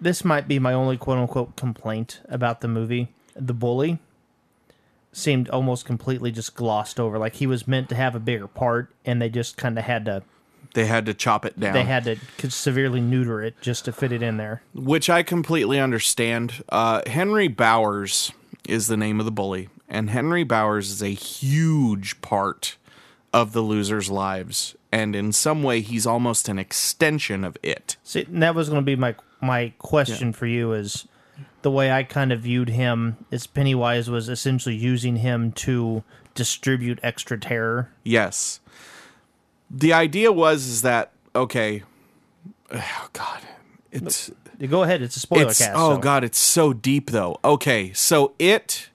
[0.00, 3.08] This might be my only quote unquote complaint about the movie.
[3.34, 3.98] The bully
[5.12, 7.18] seemed almost completely just glossed over.
[7.18, 10.04] Like he was meant to have a bigger part, and they just kind of had
[10.06, 10.22] to.
[10.74, 11.74] They had to chop it down.
[11.74, 14.62] They had to severely neuter it just to fit it in there.
[14.74, 16.64] which I completely understand.
[16.68, 18.32] Uh, Henry Bowers
[18.66, 22.76] is the name of the bully, and Henry Bowers is a huge part
[23.32, 27.96] of the losers' lives, and in some way, he's almost an extension of it.
[28.02, 31.08] See, and that was going to be my my question for you is
[31.62, 36.04] the way I kind of viewed him is Pennywise was essentially using him to
[36.34, 37.90] distribute extra terror.
[38.04, 38.60] Yes,
[39.72, 41.82] the idea was is that okay?
[42.74, 43.40] Oh God,
[43.90, 44.30] it's
[44.68, 45.72] Go ahead, it's a spoiler it's cast.
[45.74, 48.88] oh so- god it's so deep though okay so it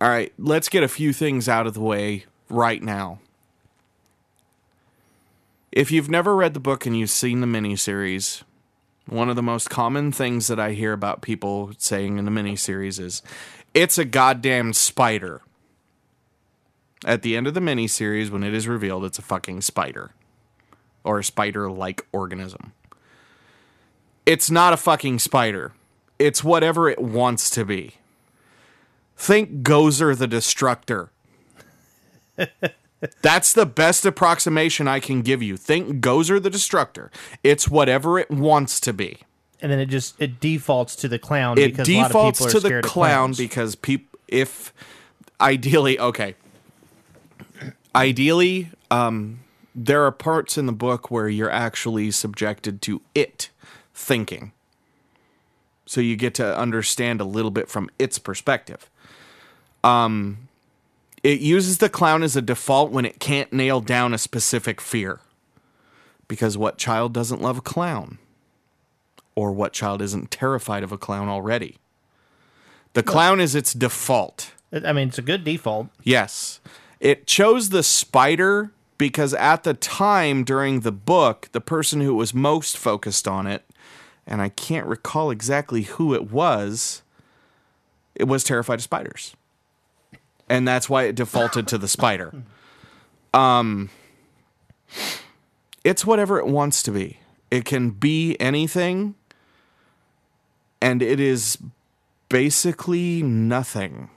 [0.00, 3.18] all right let's get a few things out of the way right now
[5.70, 8.42] if you've never read the book and you've seen the miniseries
[9.06, 12.98] one of the most common things that i hear about people saying in the miniseries
[12.98, 13.22] is
[13.74, 15.42] it's a goddamn spider
[17.04, 20.10] at the end of the miniseries when it is revealed it's a fucking spider
[21.04, 22.72] or a spider like organism
[24.26, 25.72] it's not a fucking spider.
[26.18, 27.94] It's whatever it wants to be.
[29.16, 31.10] Think Gozer the Destructor.
[33.22, 35.56] That's the best approximation I can give you.
[35.56, 37.10] Think Gozer the Destructor.
[37.42, 39.18] It's whatever it wants to be.
[39.60, 42.38] and then it just it defaults to the clown It because a lot of defaults
[42.38, 44.72] people are to the clown because people, if
[45.40, 46.36] ideally, okay,
[47.94, 49.40] ideally, um,
[49.74, 53.50] there are parts in the book where you're actually subjected to it
[53.94, 54.52] thinking.
[55.86, 58.88] So you get to understand a little bit from its perspective.
[59.84, 60.48] Um,
[61.22, 65.20] it uses the clown as a default when it can't nail down a specific fear.
[66.28, 68.18] Because what child doesn't love a clown?
[69.34, 71.78] Or what child isn't terrified of a clown already?
[72.94, 74.52] The clown is its default.
[74.72, 75.88] I mean, it's a good default.
[76.02, 76.60] Yes.
[77.02, 82.32] It chose the spider because at the time during the book, the person who was
[82.32, 83.64] most focused on it,
[84.24, 87.02] and I can't recall exactly who it was,
[88.14, 89.34] it was terrified of spiders.
[90.48, 92.32] And that's why it defaulted to the spider.
[93.34, 93.88] Um
[95.84, 97.18] it's whatever it wants to be.
[97.50, 99.14] It can be anything
[100.82, 101.56] and it is
[102.28, 104.10] basically nothing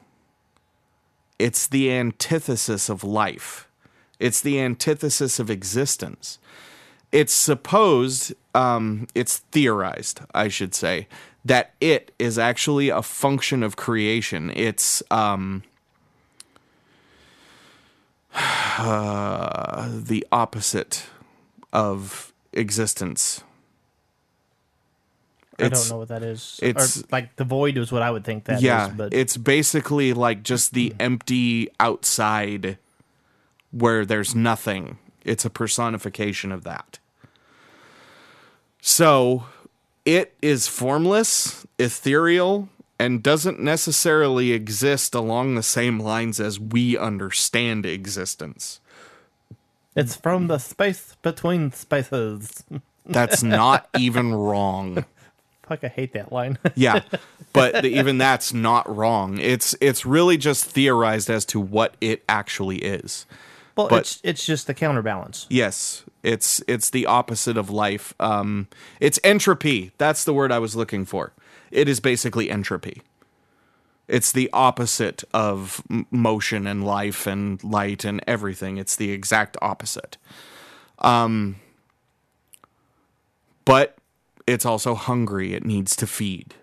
[1.40, 3.68] it's the antithesis of life.
[4.20, 6.40] It's the antithesis of existence.
[7.12, 11.08] It's supposed, um, it's theorized, I should say,
[11.44, 14.52] that it is actually a function of creation.
[14.56, 15.64] It's um,
[18.34, 21.06] uh, the opposite
[21.72, 23.45] of existence.
[25.60, 26.60] I don't know what that is.
[26.62, 28.64] it's- or, like the void is what I would think that is.
[28.64, 30.98] yeah, but it's basically like just the hmm.
[31.00, 32.78] empty outside
[33.72, 34.98] where there's nothing.
[35.24, 37.00] It's a personification of that.
[38.80, 39.46] So
[40.06, 47.86] it is formless, ethereal, and doesn't necessarily exist along the same lines as we understand
[47.86, 48.80] existence.
[49.96, 52.64] it's from the space between spaces.
[53.06, 55.06] That's not even wrong.
[55.68, 56.58] Fuck, I hate that line.
[56.76, 57.02] Yeah,
[57.54, 59.38] but the, even that's not wrong.
[59.40, 63.26] It's it's really just theorized as to what it actually is.
[63.76, 65.48] well, But- it's it's just the counterbalance.
[65.50, 68.14] Yes, it's it's the opposite of life.
[68.20, 68.68] Um,
[69.00, 69.92] it's entropy.
[69.98, 71.34] That's the word I was looking for.
[71.72, 73.02] it is basically entropy.
[74.08, 78.78] It's the opposite of m- motion and life and light and everything.
[78.78, 80.18] It's the exact opposite.
[81.00, 81.56] Um,
[83.66, 83.98] but
[84.48, 85.54] it's also hungry.
[85.54, 86.54] It needs to feed.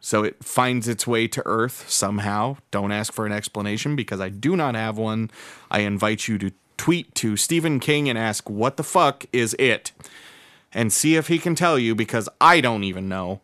[0.00, 2.58] So it finds its way to Earth somehow.
[2.70, 5.30] Don't ask for an explanation because I do not have one.
[5.70, 9.92] I invite you to tweet to Stephen King and ask, What the fuck is it?
[10.72, 13.40] And see if he can tell you because I don't even know.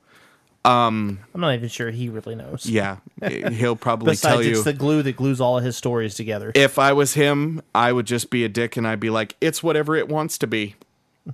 [0.64, 2.66] Um, I'm not even sure he really knows.
[2.66, 2.98] Yeah,
[3.50, 6.52] he'll probably Besides, tell it's the glue that glues all of his stories together.
[6.54, 9.62] if I was him, I would just be a dick and I'd be like, It's
[9.62, 10.76] whatever it wants to be.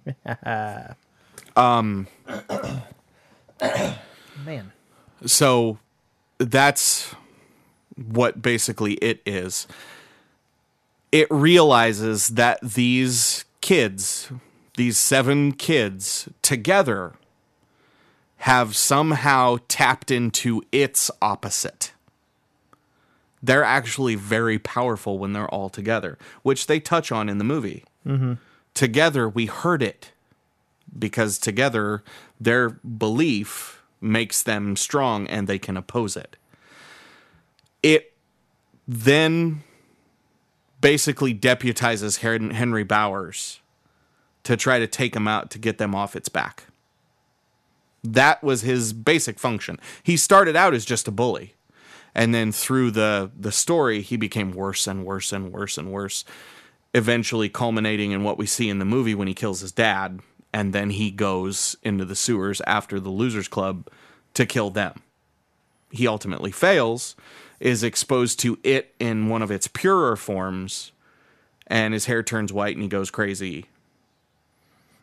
[1.59, 2.06] Um,
[4.46, 4.72] Man,
[5.26, 5.78] So
[6.38, 7.14] that's
[7.96, 9.66] what basically it is.
[11.11, 14.30] It realizes that these kids,
[14.76, 17.14] these seven kids together,
[18.42, 21.92] have somehow tapped into its opposite.
[23.42, 27.84] They're actually very powerful when they're all together, which they touch on in the movie.
[28.06, 28.34] Mm-hmm.
[28.74, 30.12] Together, we heard it
[30.97, 32.03] because together
[32.41, 36.36] their belief makes them strong and they can oppose it.
[37.82, 38.12] It
[38.86, 39.62] then
[40.80, 43.61] basically deputizes Henry Bowers
[44.45, 46.64] to try to take him out to get them off its back.
[48.05, 49.78] That was his basic function.
[50.03, 51.55] He started out as just a bully.
[52.14, 56.24] And then through the the story, he became worse and worse and worse and worse,
[56.95, 60.20] eventually culminating in what we see in the movie when he kills his dad
[60.53, 63.88] and then he goes into the sewers after the losers club
[64.34, 65.03] to kill them.
[65.90, 67.16] He ultimately fails,
[67.61, 70.92] is exposed to it in one of its purer forms,
[71.66, 73.66] and his hair turns white and he goes crazy.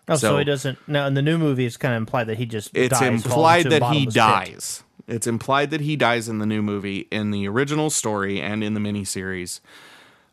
[0.07, 0.77] oh, so, So- he doesn't.
[0.87, 3.65] Now in the new movie, it's kind of implied that he just It's dies, implied
[3.65, 4.13] that he bottomless pit.
[4.13, 4.83] dies.
[5.07, 7.07] It's implied that he dies in the new movie.
[7.11, 9.59] In the original story and in the miniseries,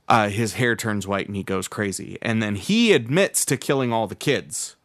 [0.09, 2.17] uh, his hair turns white and he goes crazy.
[2.23, 4.77] And then he admits to killing all the kids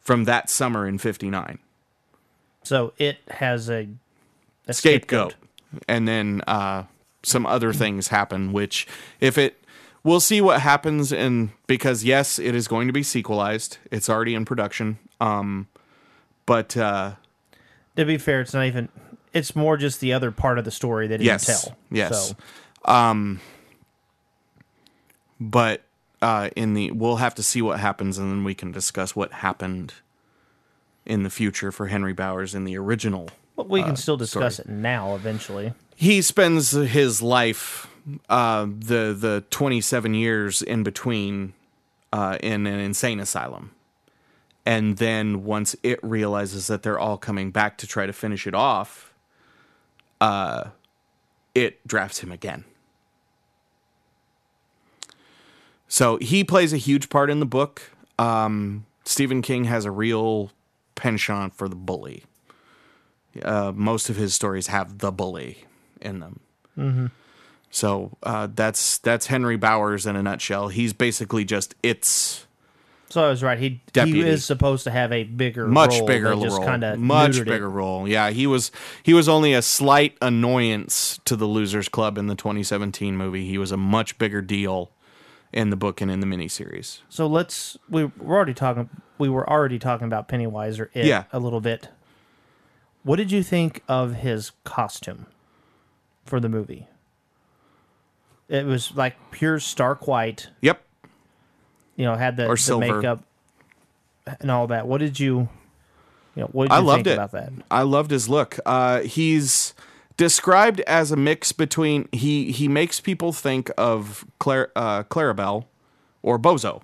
[0.00, 1.58] from that summer in 59.
[2.62, 3.88] So it has a,
[4.66, 5.34] a scapegoat.
[5.86, 6.84] And then uh,
[7.22, 8.86] some other things happen, which
[9.20, 9.62] if it
[10.02, 13.78] we'll see what happens and because yes, it is going to be sequelized.
[13.90, 14.98] It's already in production.
[15.20, 15.68] Um
[16.46, 17.12] but uh
[17.96, 18.88] To be fair, it's not even.
[19.32, 21.46] It's more just the other part of the story that he yes.
[21.46, 21.76] didn't tell.
[21.90, 22.34] Yes.
[22.84, 22.92] So,
[25.38, 25.82] But
[26.22, 29.32] uh in the we'll have to see what happens and then we can discuss what
[29.32, 29.94] happened
[31.06, 34.68] in the future for Henry Bowers in the original but we can still discuss story.
[34.68, 35.14] it now.
[35.14, 37.88] Eventually, he spends his life
[38.30, 41.52] uh, the the 27 years in between
[42.10, 43.72] uh, in an insane asylum
[44.64, 48.54] and then once it realizes that they're all coming back to try to finish it
[48.54, 49.12] off
[50.20, 50.64] uh,
[51.54, 52.64] it drafts him again
[55.90, 57.82] so he plays a huge part in the book
[58.18, 60.50] um, stephen king has a real
[60.94, 62.24] penchant for the bully
[63.42, 65.64] uh, most of his stories have the bully
[66.00, 66.40] in them.
[67.70, 70.68] So uh, that's that's Henry Bowers in a nutshell.
[70.68, 72.46] He's basically just it's
[73.08, 73.58] so I was right.
[73.58, 76.06] He he is supposed to have a bigger, much role.
[76.06, 77.68] bigger role, kind of much bigger It.
[77.68, 78.08] role.
[78.08, 78.72] Yeah, he was
[79.04, 83.46] he was only a slight annoyance to the Losers Club in the 2017 movie.
[83.46, 84.90] He was a much bigger deal
[85.52, 87.00] in the book and in the miniseries.
[87.08, 88.88] So let's we we're already talking.
[89.18, 91.24] We were already talking about Pennywise or it Yeah.
[91.32, 91.88] a little bit.
[93.02, 95.26] What did you think of his costume
[96.24, 96.86] for the movie?
[98.48, 100.48] It was like pure stark white.
[100.60, 100.82] Yep.
[101.96, 102.96] You know, had the, Or the silver.
[102.96, 103.22] makeup
[104.40, 104.86] and all that.
[104.86, 105.48] What did you,
[106.34, 107.12] you know, what did I loved think it.
[107.14, 107.52] about that?
[107.70, 108.58] I loved his look.
[108.66, 109.72] Uh, he's
[110.20, 115.64] described as a mix between he he makes people think of Claire uh, Clarabelle
[116.22, 116.82] or Bozo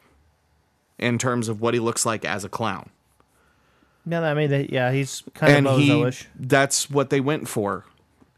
[0.99, 2.89] in terms of what he looks like as a clown,
[4.07, 6.27] Yeah, I mean, yeah, he's kind and of he bozo-ish.
[6.35, 7.85] that's what they went for.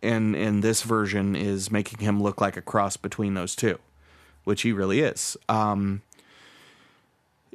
[0.03, 3.78] In in this version is making him look like a cross between those two,
[4.42, 5.36] which he really is.
[5.49, 6.03] Um,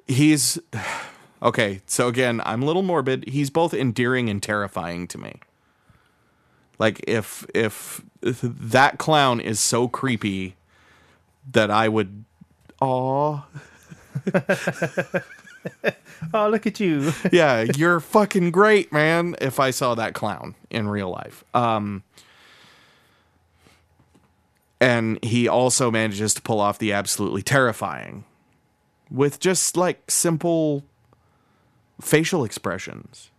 [0.08, 0.58] he's
[1.44, 1.82] okay.
[1.86, 3.28] So again, I'm a little morbid.
[3.28, 5.42] He's both endearing and terrifying to me.
[6.80, 10.56] Like if if, if that clown is so creepy
[11.52, 12.26] that I would,
[12.82, 13.44] aw,
[16.34, 17.12] Oh, look at you!
[17.32, 19.36] yeah, you're fucking great, man.
[19.42, 22.04] If I saw that clown in real life, um,
[24.80, 28.24] and he also manages to pull off the absolutely terrifying
[29.10, 30.84] with just like simple
[32.02, 33.30] facial expressions.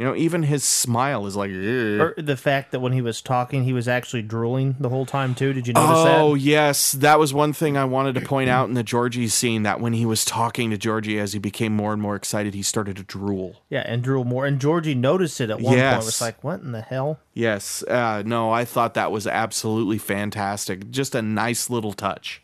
[0.00, 1.50] You know, even his smile is like.
[1.50, 5.04] "Ugh." Or the fact that when he was talking, he was actually drooling the whole
[5.04, 5.52] time too.
[5.52, 6.20] Did you notice Oh that?
[6.20, 9.62] Oh yes, that was one thing I wanted to point out in the Georgie scene.
[9.62, 12.62] That when he was talking to Georgie, as he became more and more excited, he
[12.62, 13.60] started to drool.
[13.68, 14.46] Yeah, and drool more.
[14.46, 15.76] And Georgie noticed it at one point.
[15.76, 16.02] Yes.
[16.02, 17.20] It was like, what in the hell?
[17.34, 20.90] Yes, uh, no, I thought that was absolutely fantastic.
[20.90, 22.40] Just a nice little touch.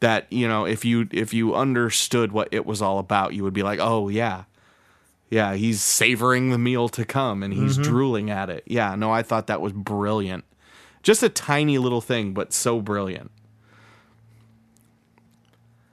[0.00, 3.54] That you know, if you if you understood what it was all about, you would
[3.54, 4.44] be like, oh yeah,
[5.30, 7.82] yeah, he's savoring the meal to come and he's mm-hmm.
[7.82, 8.64] drooling at it.
[8.66, 10.44] Yeah, no, I thought that was brilliant.
[11.02, 13.30] Just a tiny little thing, but so brilliant.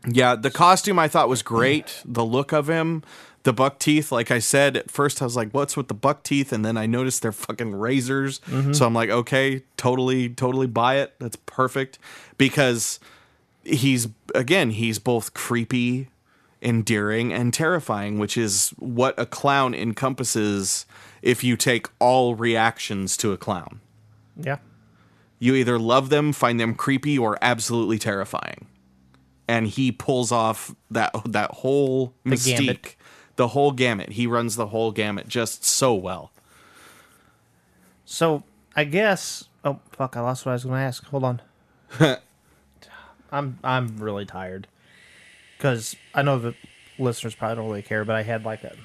[0.08, 2.02] Yeah, the costume I thought was great.
[2.06, 3.04] The look of him,
[3.44, 4.12] the buck teeth.
[4.12, 6.78] Like I said at first, I was like, "What's with the buck teeth?" And then
[6.78, 8.40] I noticed they're fucking razors.
[8.48, 8.74] Mm-hmm.
[8.74, 11.14] So I'm like, "Okay, totally, totally buy it.
[11.20, 12.00] That's perfect."
[12.38, 13.00] Because
[13.64, 16.08] he's again, he's both creepy,
[16.62, 20.86] endearing, and terrifying, which is what a clown encompasses.
[21.22, 23.82] If you take all reactions to a clown,
[24.36, 24.58] Yeah.
[25.40, 28.68] you either love them, find them creepy, or absolutely terrifying.
[29.48, 32.96] And he pulls off that that whole The mystique, gambit.
[33.38, 34.12] the whole gamut.
[34.12, 36.32] He runs the whole gamut just so well.
[38.06, 38.44] So
[38.76, 39.46] I guess.
[39.64, 40.16] Oh fuck!
[40.16, 41.04] I lost what I was going to ask.
[41.06, 41.42] Hold on.
[43.32, 44.68] I'm I'm really tired
[45.58, 46.56] because I know the
[47.00, 48.76] listeners probably don't really care, but I had like a.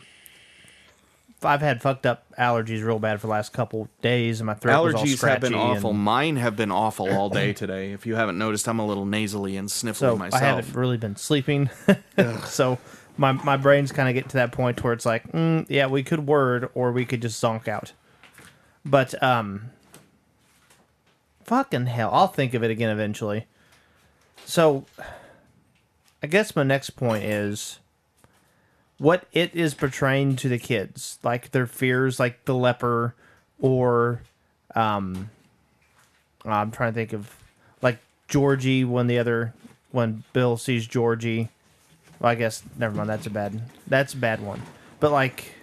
[1.45, 4.85] I've had fucked up allergies real bad for the last couple days, and my throat
[4.85, 5.91] was all Allergies have been awful.
[5.91, 7.91] and- Mine have been awful all day today.
[7.93, 11.17] If you haven't noticed, I'm a little nasally and sniffly so I haven't really been
[11.17, 11.69] sleeping.
[12.47, 12.79] so
[13.17, 16.05] my my brain's kind of getting to that point where it's like, mm, yeah, we
[16.05, 17.93] could word or we could just zonk out.
[18.85, 19.71] But um,
[21.45, 23.47] fucking hell, I'll think of it again eventually.
[24.45, 24.85] So,
[26.23, 27.81] I guess my next point is
[28.99, 33.15] what it is portraying to the kids, like their fears, like the leper,
[33.61, 34.23] or
[34.77, 35.31] um,
[36.45, 37.35] I'm trying to think of
[37.81, 37.99] like
[38.29, 39.55] Georgie when the other
[39.91, 41.49] when Bill sees Georgie.
[42.21, 43.09] Well, I guess never mind.
[43.09, 43.61] That's a bad.
[43.89, 44.63] That's a bad one.
[45.01, 45.55] But like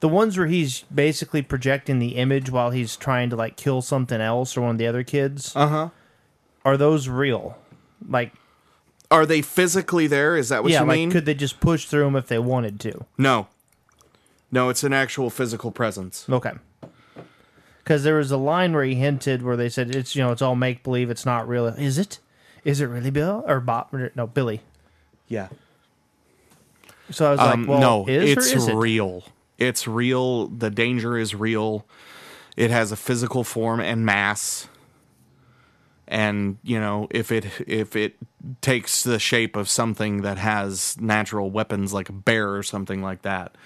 [0.00, 4.20] the ones where he's basically projecting the image while he's trying to like kill something
[4.20, 5.54] else or one of the other kids.
[5.54, 5.88] Uh huh.
[6.64, 7.58] Are those real?
[8.08, 8.32] Like
[9.10, 10.36] Are they physically there?
[10.36, 11.10] Is that what yeah, you like mean?
[11.10, 13.04] could they just push through them if they wanted to?
[13.18, 13.48] no.
[14.52, 16.26] No, it's an actual physical presence.
[16.30, 16.52] Okay.
[17.82, 20.42] Because there was a line where he hinted where they said it's you know it's
[20.42, 21.66] all make believe it's not real.
[21.66, 22.20] Is it?
[22.64, 23.88] Is it really Bill or Bob?
[23.92, 24.60] or No, Billy.
[25.26, 25.48] Yeah.
[27.10, 28.74] So I was Um, like, well, no, is it's is it?
[28.74, 29.24] real.
[29.58, 30.46] It's real.
[30.46, 31.84] The danger is real.
[32.56, 34.68] It has a physical form and mass.
[36.06, 38.16] And you know, if it if it
[38.60, 43.22] takes the shape of something that has natural weapons like a bear or something like
[43.22, 43.56] that,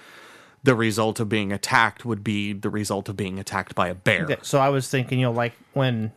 [0.63, 4.37] the result of being attacked would be the result of being attacked by a bear.
[4.41, 6.11] So I was thinking, you know, like when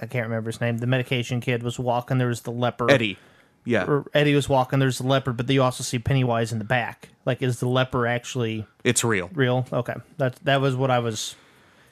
[0.00, 2.18] I can't remember his name, the medication kid was walking.
[2.18, 2.90] There was the leper.
[2.90, 3.18] Eddie.
[3.64, 3.84] Yeah.
[3.84, 4.78] Or Eddie was walking.
[4.78, 7.10] There's the leopard, but you also see Pennywise in the back.
[7.26, 9.28] Like, is the leper actually It's real.
[9.34, 9.66] real?
[9.70, 11.36] Okay, that that was what I was,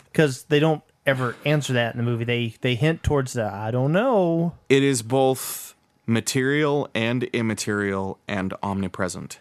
[0.04, 2.24] because they don't ever answer that in the movie.
[2.24, 4.54] They they hint towards the I don't know.
[4.68, 5.74] It is both
[6.06, 9.40] material and immaterial and omnipresent.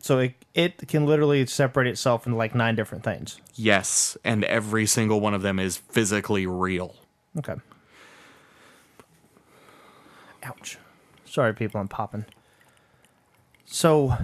[0.00, 3.40] So it it can literally separate itself into like nine different things.
[3.54, 6.96] Yes, and every single one of them is physically real.
[7.38, 7.54] Okay.
[10.42, 10.78] Ouch.
[11.24, 11.80] Sorry, people.
[11.80, 12.24] I'm popping.
[13.64, 14.16] So,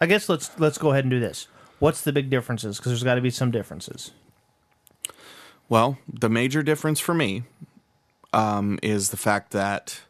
[0.00, 1.46] I guess let's let's go ahead and do this.
[1.78, 2.78] What's the big differences?
[2.78, 4.12] Because there's got to be some differences.
[5.70, 7.44] Well, the major difference for me
[8.32, 10.00] um, is the fact that,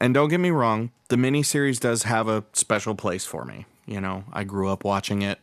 [0.00, 3.66] and don't get me wrong, the miniseries does have a special place for me.
[3.86, 5.38] You know, I grew up watching it.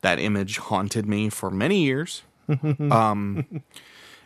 [0.00, 2.22] That image haunted me for many years.
[2.90, 3.62] um,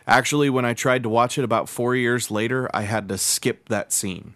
[0.07, 3.67] actually, when I tried to watch it about four years later, I had to skip
[3.67, 4.33] that scene.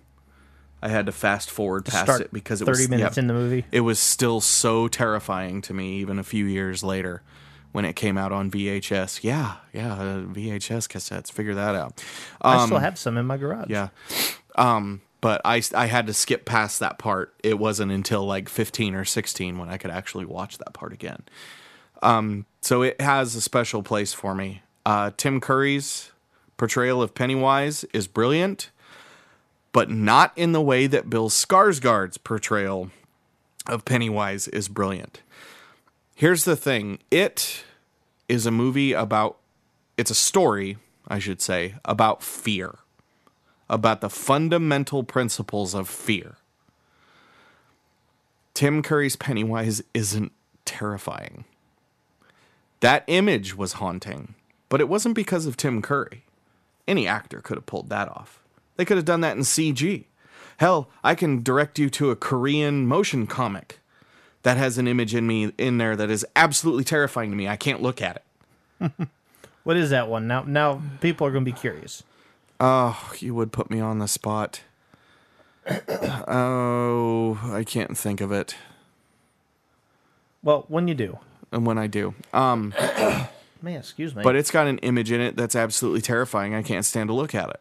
[0.81, 3.27] I had to fast forward past Start it because it thirty was minutes yep in
[3.27, 3.65] the movie.
[3.71, 7.23] it was still so terrifying to me even a few years later
[7.77, 9.23] when it came out on VHS.
[9.23, 11.31] Yeah, yeah, uh, VHS cassettes.
[11.31, 12.03] Figure that out.
[12.41, 13.65] I still have some in my garage.
[13.65, 13.89] Um, Yeah.
[14.55, 17.35] Um, but I I had to skip past that part.
[17.43, 21.21] It wasn't until like 15 or 16 when I could actually watch that part again.
[22.01, 24.63] Um, so it has a special place for me.
[24.83, 26.11] Uh, Tim Curry's
[26.57, 28.71] portrayal of Pennywise is brilliant,
[29.71, 32.89] but not in the way that Bill Skarsgård's portrayal
[33.67, 35.21] of Pennywise is brilliant.
[36.15, 36.97] Here's the thing.
[37.11, 37.63] It
[38.27, 39.37] is a movie about
[39.97, 42.75] it's a story, I should say, about fear.
[43.69, 46.37] About the fundamental principles of fear.
[48.53, 50.31] Tim Curry's Pennywise isn't
[50.63, 51.43] terrifying.
[52.79, 54.35] That image was haunting,
[54.69, 56.23] but it wasn't because of Tim Curry.
[56.87, 58.41] Any actor could have pulled that off.
[58.77, 60.05] They could have done that in CG.
[60.57, 63.79] Hell, I can direct you to a Korean motion comic
[64.47, 67.49] that has an image in me in there that is absolutely terrifying to me.
[67.49, 68.23] I can't look at
[68.79, 68.91] it.
[69.65, 70.27] What is that one?
[70.27, 72.01] Now, now people are going to be curious.
[72.57, 74.61] Oh, you would put me on the spot.
[76.25, 78.55] oh, I can't think of it.
[80.41, 81.19] Well, when you do,
[81.51, 82.73] And when I do, um,
[83.61, 84.23] man, excuse me.
[84.23, 86.55] but it's got an image in it that's absolutely terrifying.
[86.55, 87.59] I can't stand to look at it.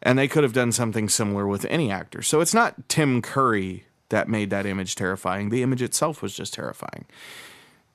[0.00, 2.22] And they could have done something similar with any actor.
[2.22, 5.50] So it's not Tim Curry that made that image terrifying.
[5.50, 7.04] The image itself was just terrifying.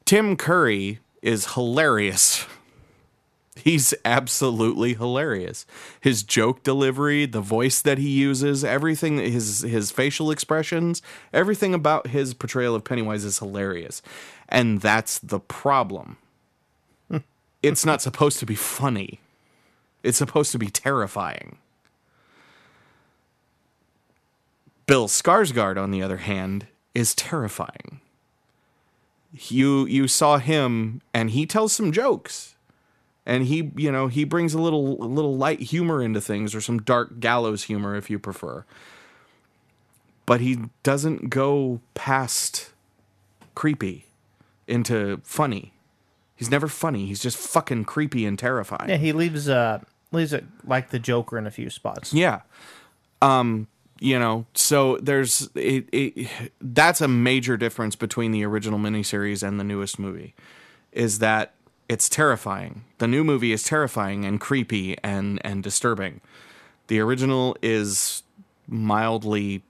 [0.06, 2.46] Tim Curry is hilarious.
[3.56, 5.66] He's absolutely hilarious.
[6.00, 11.02] His joke delivery, the voice that he uses, everything his his facial expressions,
[11.34, 14.02] everything about his portrayal of Pennywise is hilarious.
[14.48, 16.18] And that's the problem.
[17.12, 17.18] Hmm.
[17.62, 19.20] it's not supposed to be funny.
[20.04, 21.58] It's supposed to be terrifying.
[24.90, 28.02] Bill Skarsgård, on the other hand, is terrifying.
[29.32, 32.56] You you saw him, and he tells some jokes,
[33.26, 36.62] and he you know he brings a little a little light humor into things, or
[36.62, 38.66] some dark gallows humor, if you prefer.
[40.26, 42.72] But he doesn't go past
[43.54, 44.08] creepy
[44.68, 45.74] into funny.
[46.36, 47.06] He's never funny.
[47.06, 48.90] He's just fucking creepy and terrifying.
[48.90, 49.82] yeah, he leaves uh
[50.12, 52.12] leaves it like the Joker in a few spots.
[52.14, 52.42] Yeah.
[53.22, 53.68] Um,
[54.00, 59.60] you know, so there's it, it that's a major difference between the original miniseries and
[59.60, 60.34] the newest movie
[60.92, 61.54] is that
[61.88, 62.84] it's terrifying.
[63.00, 66.22] The new movie is terrifying and creepy and and disturbing.
[66.88, 68.24] The original is
[68.68, 69.64] mildly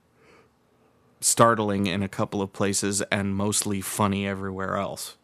[1.20, 5.16] startling in a couple of places and mostly funny everywhere else.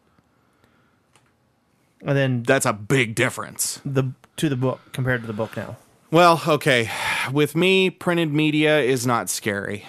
[2.01, 3.81] And then That's a big difference.
[3.83, 5.77] the to the book compared to the book now.
[6.09, 6.89] Well, okay.
[7.31, 9.85] With me, printed media is not scary.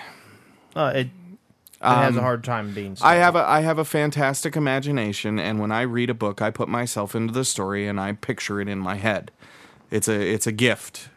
[0.74, 1.10] Uh, it, it
[1.80, 2.92] has a hard time being.
[2.92, 6.42] Um, I have a I have a fantastic imagination, and when I read a book,
[6.42, 9.30] I put myself into the story and I picture it in my head.
[9.90, 11.08] It's a it's a gift.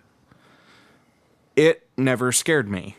[1.56, 2.96] It never scared me.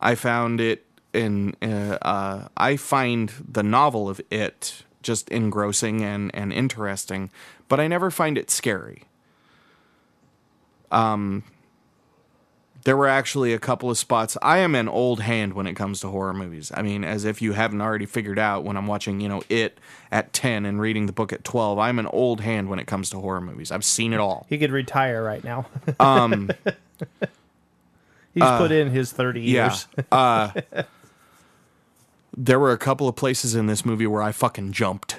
[0.00, 6.34] I found it in uh, uh, I find the novel of it just engrossing and
[6.34, 7.30] and interesting,
[7.68, 9.04] but I never find it scary.
[10.90, 11.42] Um,
[12.84, 14.38] there were actually a couple of spots.
[14.40, 16.72] I am an old hand when it comes to horror movies.
[16.74, 19.78] I mean, as if you haven't already figured out when I'm watching, you know, it
[20.10, 21.78] at 10 and reading the book at 12.
[21.78, 23.70] I'm an old hand when it comes to horror movies.
[23.70, 24.46] I've seen it all.
[24.48, 25.66] He could retire right now.
[26.00, 26.50] Um,
[28.32, 29.66] he's put in his thirty Yeah.
[29.66, 29.86] years.
[30.10, 30.52] Uh,
[32.34, 35.18] there were a couple of places in this movie where I fucking jumped.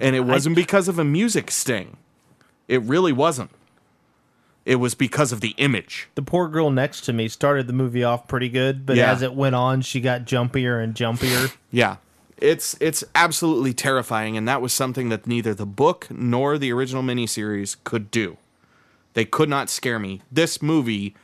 [0.00, 1.98] And it wasn't because of a music sting.
[2.68, 3.50] It really wasn't.
[4.64, 6.08] It was because of the image.
[6.16, 9.12] The poor girl next to me started the movie off pretty good, but Yeah.
[9.12, 11.54] as it went on, she got jumpier and jumpier.
[11.70, 11.96] Yeah.
[12.38, 17.02] It's it's absolutely terrifying, and that was something that neither the book nor the original
[17.02, 18.36] miniseries could do.
[19.14, 20.20] They could not scare me.
[20.30, 21.14] This movie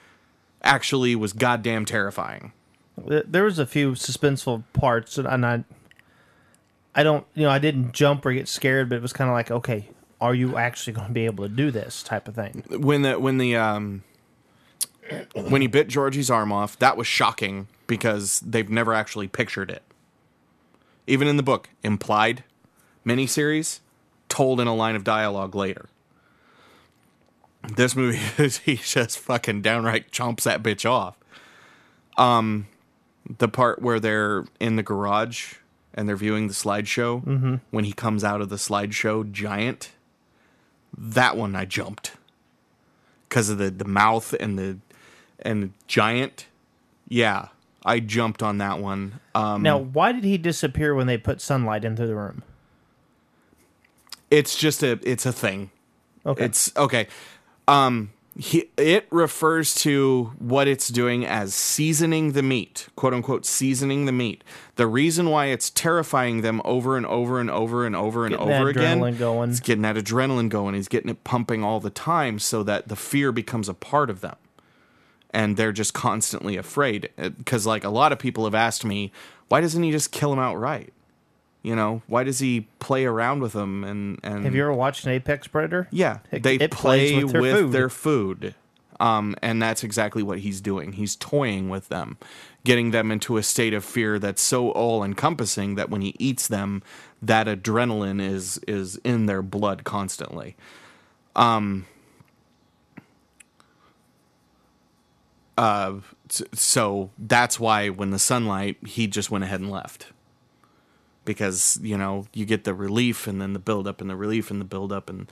[0.63, 2.53] actually was goddamn terrifying.
[2.97, 5.65] There was a few suspenseful parts, and- and I,
[6.95, 9.35] I don't, you know, I didn't jump or get scared, but it was kind of
[9.35, 9.89] like, okay,
[10.23, 12.63] are you actually going to be able to do this type of thing?
[12.71, 14.05] When the when the um
[15.35, 19.83] when he bit Georgie's arm off, that was shocking because they've never actually pictured it.
[21.09, 22.45] Even in the book, implied
[23.05, 23.81] miniseries,
[24.29, 25.89] told in a line of dialogue later.
[27.77, 28.19] This movie,
[28.65, 31.17] he just fucking downright chomps that bitch off.
[32.17, 32.69] Um,
[33.39, 35.55] the part where they're in the garage
[35.95, 39.91] and they're viewing the slideshow when he comes out of the slideshow giant,
[40.97, 42.13] that one I jumped
[43.29, 44.79] because of the the mouth and the
[45.41, 46.47] and giant.
[47.09, 47.49] Yeah,
[47.85, 49.21] I jumped on that one.
[49.35, 52.43] Um, now, why did he disappear when they put sunlight into the room?
[54.33, 55.71] it's just a it's a thing.
[56.25, 57.07] Okay, It's okay.
[57.69, 64.07] Um, he, it refers to what it's doing as seasoning the meat, quote unquote, seasoning
[64.07, 64.43] the meat.
[64.77, 68.49] The reason why it's terrifying them over and over and over and over and Getting
[68.49, 69.51] that over again, adrenaline going.
[69.51, 70.75] it's getting that adrenaline going.
[70.75, 74.23] He's getting it pumping all the time, so that the fear becomes a part of
[74.23, 74.37] them,
[75.31, 77.11] and they're just constantly afraid.
[77.19, 79.13] Uh, because like a lot of people have asked me,
[79.49, 80.95] why doesn't he just kill them outright?
[81.63, 83.85] You know, why does he play around with them?
[83.85, 85.87] And and have you ever watched an Apex Predator?
[85.93, 87.73] yeah, It- they it play with, with their food.
[87.73, 88.55] their food.
[89.01, 90.93] Um, and that's exactly what he's doing.
[90.93, 92.19] He's toying with them,
[92.63, 96.47] getting them into a state of fear that's so all encompassing that when he eats
[96.47, 96.83] them,
[97.21, 100.55] that adrenaline is is in their blood constantly.
[101.35, 101.87] Um,
[105.59, 105.95] uh,
[106.29, 110.13] so that's why when the sunlight, he just went ahead and left
[111.25, 114.51] because you know you get the relief and then the build up and the relief
[114.51, 115.31] and the build up and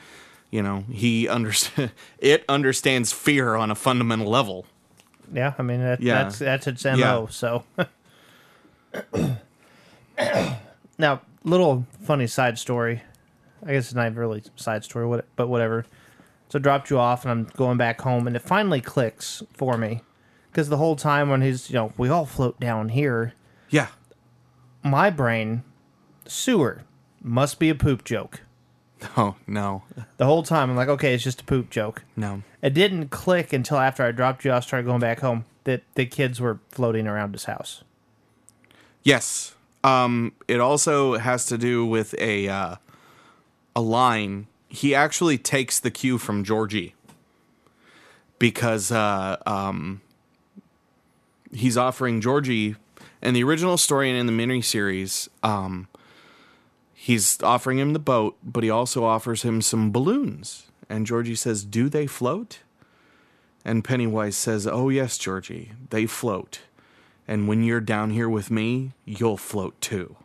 [0.51, 4.66] you know he understand it understands fear on a fundamental level
[5.32, 6.22] Yeah, I mean that, Yeah.
[6.24, 6.97] that's that's its mo.
[6.97, 7.26] Yeah.
[7.28, 7.64] So
[10.99, 13.03] now, little funny side story.
[13.64, 15.84] I guess it's not really side story, but whatever.
[16.49, 19.76] So I dropped you off, and I'm going back home, and it finally clicks for
[19.78, 20.03] me
[20.51, 23.34] because the whole time when he's, you know, we all float down here.
[23.68, 23.88] yeah
[24.82, 25.62] My brain,
[26.31, 26.83] sewer
[27.22, 28.41] must be a poop joke.
[29.16, 29.83] oh no
[30.18, 32.05] The whole time I'm like, okay, it's just a poop joke.
[32.16, 35.83] no It didn't click until after I dropped you off, started going back home, that
[35.95, 37.83] the kids were floating around his house.
[39.03, 42.76] yes um it also has to do with a uh
[43.74, 46.95] a line he actually takes the cue from georgie
[48.39, 50.03] because uh um
[51.53, 52.76] he's offering georgie
[53.22, 55.89] in the original story and in the miniseries um
[57.01, 60.67] he's offering him the boat, but he also offers him some balloons.
[60.91, 62.59] And Georgie says, Do they float?
[63.65, 66.61] And Pennywise says, Oh, yes, Georgie, they float.
[67.27, 70.17] And when you're down here with me, you'll float too.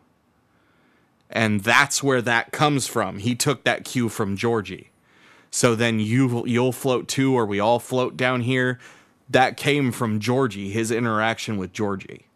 [1.30, 3.20] And that's where that comes from.
[3.20, 4.90] He took that cue from Georgie.
[5.50, 8.78] So then you you'll float too, or we all float down here.
[9.30, 12.26] That came from Georgie, his interaction with Georgie.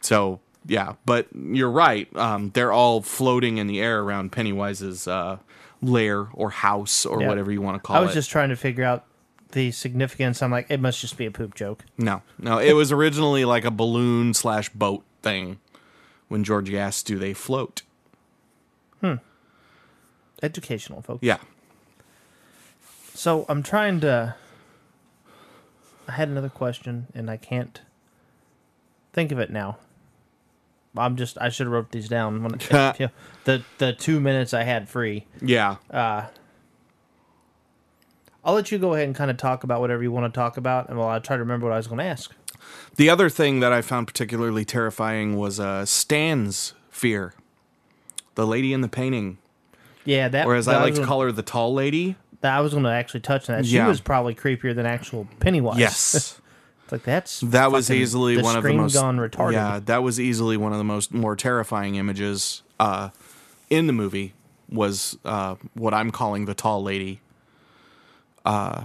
[0.00, 2.14] So yeah, but you're right.
[2.16, 5.38] Um, they're all floating in the air around Pennywise's uh,
[5.82, 7.28] lair or house or Yeah.
[7.28, 7.98] whatever you want to call it.
[7.98, 8.14] I was it.
[8.14, 9.04] just trying to figure out
[9.52, 10.42] the significance.
[10.42, 11.84] I'm like, it must just be a poop joke.
[11.96, 12.58] no, no.
[12.58, 15.58] It was originally like a balloon slash boat thing.
[16.28, 17.80] When Georgie asked, "Do they float?"
[19.00, 19.14] Hmm.
[20.42, 21.22] Educational, folks.
[21.22, 21.38] Yeah,
[23.14, 24.34] So I'm trying to.
[26.06, 27.80] I had another question and I can't
[29.14, 29.78] think of it now.
[30.98, 31.38] I'm just.
[31.40, 32.42] I should have wrote these down.
[32.42, 32.52] When,
[33.44, 35.26] the the two minutes I had free.
[35.40, 35.76] yeah.
[38.44, 40.56] I'll let you go ahead and kind of talk about whatever you want to talk
[40.56, 42.32] about, and while I try to remember what I was going to ask.
[42.96, 47.34] The other thing that I found particularly terrifying was uh, Stan's fear.
[48.36, 49.38] The lady in the painting,
[50.04, 50.46] Yeah, that.
[50.46, 52.16] or as that I like to call her, the tall lady.
[52.40, 53.66] that I was going to actually touch on that.
[53.66, 53.88] She Yeah.
[53.88, 55.78] was probably creepier than actual Pennywise.
[55.78, 56.40] Yes.
[56.92, 59.52] like that's That was fucking- easily one of the most gone retarded.
[59.52, 63.10] Yeah, that was easily one of the most more terrifying images uh,
[63.70, 64.34] in the movie.
[64.70, 67.20] Was uh, what I'm calling the tall lady.
[68.44, 68.84] Uh,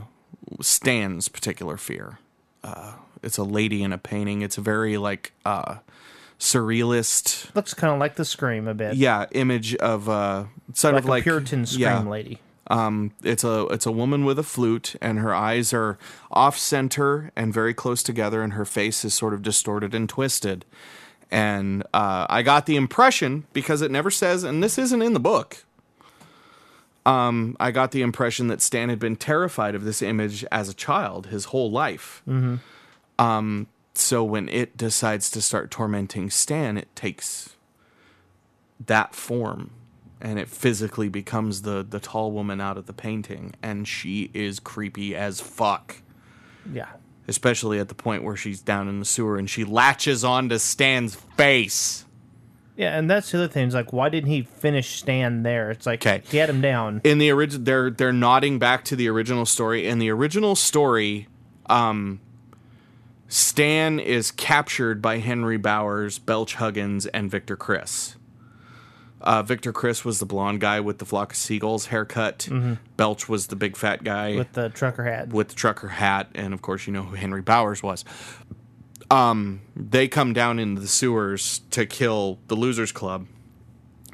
[0.62, 2.20] Stan's particular fear.
[2.64, 4.42] Uh, it's a lady in a painting.
[4.42, 5.78] It's a very like uh,
[6.40, 8.96] surrealist, Looks kind of like the scream a bit.
[8.96, 12.40] yeah, image of uh, sort like of like Puritan scream yeah, lady.
[12.68, 15.98] Um, it's a it's a woman with a flute, and her eyes are
[16.32, 20.66] off center and very close together, and her face is sort of distorted and twisted.
[21.30, 25.20] And uh, I got the impression because it never says, and this isn't in the
[25.20, 25.66] book.
[27.06, 30.74] Um, I got the impression that Stan had been terrified of this image as a
[30.74, 32.22] child his whole life.
[33.20, 37.56] Um, so when it decides to start tormenting Stan, it takes
[38.86, 39.72] that form
[40.24, 44.60] and it physically becomes the the tall woman out of the painting and she is
[44.60, 45.98] creepy as fuck
[46.72, 46.88] Yeah.
[47.28, 51.14] especially at the point where she's down in the sewer and she latches onto Stan's
[51.16, 52.06] face
[52.76, 53.68] Yeah, and that's the other thing.
[53.68, 55.70] Is like, why didn't he finish Stan there?
[55.70, 56.24] It's like 'Kay.
[56.26, 57.02] he had him down.
[57.04, 61.28] in the original they're they're nodding back to the original story in the original story
[61.70, 62.20] um
[63.28, 68.16] Stan is captured by Henry Bowers, Belch Huggins, and Victor Criss.
[69.24, 72.48] Uh, Victor Criss was the blonde guy with the flock of seagulls haircut.
[72.98, 75.30] Belch was the big fat guy with the trucker hat.
[75.30, 78.04] with the trucker hat, and of course, you know who Henry Bowers was.
[79.10, 83.28] Um, they come down into the sewers to kill the Losers Club.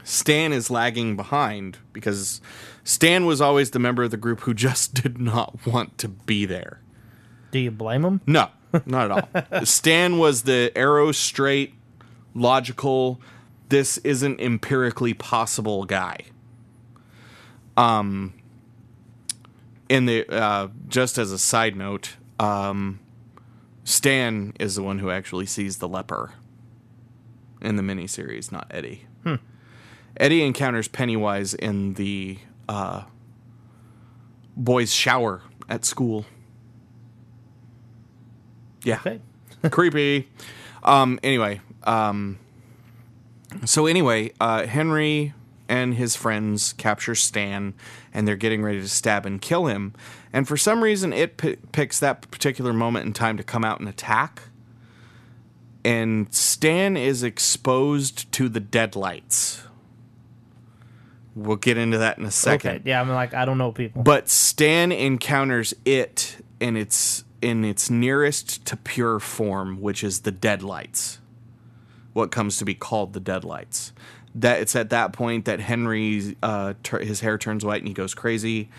[0.03, 2.41] Stan is lagging behind because
[2.83, 6.45] Stan was always the member of the group who just did not want to be
[6.45, 6.81] there.
[7.51, 8.21] Do you blame him?
[8.27, 8.49] No,
[8.85, 9.63] not at all.
[9.65, 11.73] Stan was the arrow straight,
[12.35, 13.19] logical,
[13.69, 16.17] this isn't empirically possible guy.
[17.77, 18.33] Um
[19.87, 22.99] in the uh just as a side note, um
[23.83, 26.33] Stan is the one who actually sees the leper
[27.61, 29.05] in the miniseries, not Eddie.
[30.17, 33.03] Eddie encounters Pennywise in the uh
[34.57, 36.25] boys' shower at school
[38.83, 38.99] Yeah.
[38.99, 39.19] Okay.
[39.69, 40.29] creepy.
[40.81, 42.39] Um, anyway, um,
[43.65, 45.33] so anyway, uh, Henry
[45.67, 47.73] and his friends capture Stan,
[48.13, 49.93] and they're getting ready to stab and kill him.
[50.33, 53.79] And for some reason, it p- picks that particular moment in time to come out
[53.79, 54.41] and attack.
[55.85, 59.63] And Stan is exposed to the deadlights.
[61.35, 62.77] We'll get into that in a second.
[62.77, 62.89] Okay.
[62.89, 64.03] Yeah, I'm like, I don't know people.
[64.03, 70.31] But Stan encounters it in its in its nearest to pure form, which is the
[70.31, 71.19] Deadlights.
[72.19, 73.93] What comes to be called the Deadlights.
[74.35, 77.93] That it's at that point that Henry uh, tur his hair turns white and he
[77.93, 78.69] goes crazy,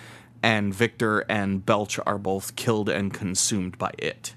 [0.43, 4.35] and Victor and Belch are both killed and consumed by it.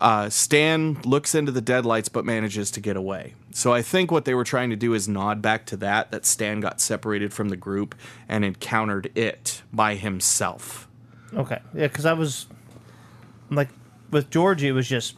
[0.00, 3.34] Uh, Stan looks into the deadlights but manages to get away.
[3.52, 6.26] So I think what they were trying to do is nod back to that that
[6.26, 7.94] Stan got separated from the group
[8.28, 10.88] and encountered it by himself.
[11.34, 11.60] okay.
[11.74, 12.46] Yeah, because I was
[13.50, 13.68] like,
[14.10, 15.16] with Georgie, it was just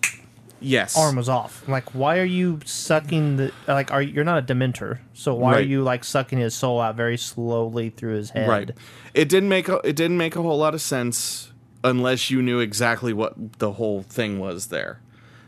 [0.61, 0.97] Yes.
[0.97, 1.67] arm was off.
[1.69, 3.93] Like, why are you sucking the like?
[3.93, 4.99] Are you're not a Dementor?
[5.13, 8.49] So why are you like sucking his soul out very slowly through his head?
[8.49, 8.71] Right.
[9.15, 11.53] It didn't make a, it didn't make a whole lot of sense
[11.85, 15.01] unless you knew exactly what the whole thing was there.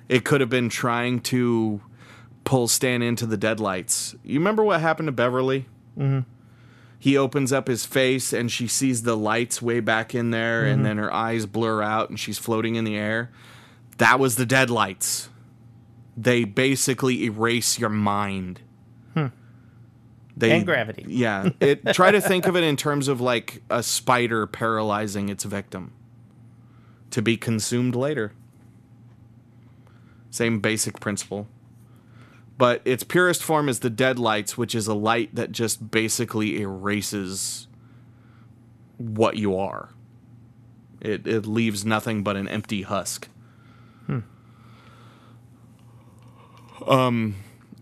[0.09, 1.81] It could have been trying to
[2.45, 4.15] pull Stan into the deadlights.
[4.23, 5.67] You remember what happened to Beverly?
[5.99, 6.21] Mm-hmm.
[6.99, 10.85] He opens up his face and she sees the lights way back in there, and
[10.85, 13.31] then her eyes blur out and she's floating in the air.
[14.01, 15.29] That was the deadlights.
[16.17, 18.61] They basically erase your mind.
[19.15, 19.27] Hmm.
[20.37, 21.05] They, And gravity.
[21.07, 21.51] yeah.
[21.61, 25.93] It try to think of it in terms of like a spider paralyzing its victim
[27.11, 28.33] to be consumed later.
[30.31, 31.47] Same basic principle.
[32.57, 37.67] But its purest form is the deadlights, which is a light that just basically erases
[38.99, 39.91] what you are.
[41.01, 43.29] It it leaves nothing but an empty husk.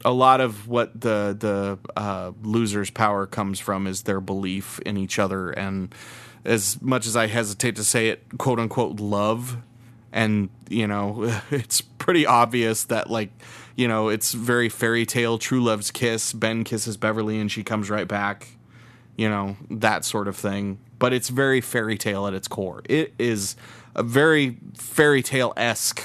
[0.05, 4.97] A lot of what the the uh, losers' power comes from is their belief in
[4.97, 5.95] each other, and
[6.45, 9.59] as much as I hesitate to say it, quote unquote, love,
[10.13, 13.31] and you know, it's pretty obvious that like,
[13.77, 16.33] you know, it's very fairy tale, true love's kiss.
[16.33, 18.49] Ben kisses Beverly, and she comes right back,
[19.17, 20.79] you know, that sort of thing.
[20.99, 22.83] But it's very fairy tale at its core.
[22.89, 23.55] It is
[23.95, 26.03] a very fairy tale esque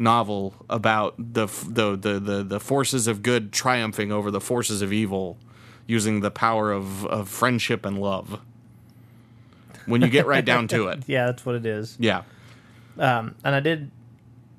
[0.00, 4.92] novel about the, the the the the forces of good triumphing over the forces of
[4.92, 5.36] evil
[5.86, 8.40] using the power of, of friendship and love
[9.86, 11.96] when you get right down to it Yeah, that's what it is.
[12.00, 12.22] yeah
[12.98, 13.90] Um, and I did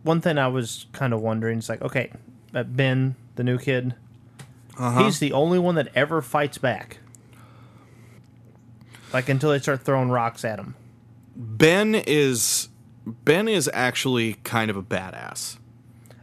[0.04, 1.60] one thing I was kind of wondering.
[1.60, 2.12] It's like, okay,
[2.56, 3.96] uh, Ben, the new kid,
[4.78, 5.04] Uh-huh.
[5.06, 6.98] he's the only one that ever fights back.
[9.14, 10.76] Like until they start throwing rocks at him.
[11.36, 12.68] ben is
[13.06, 15.58] ben is actually kind of a badass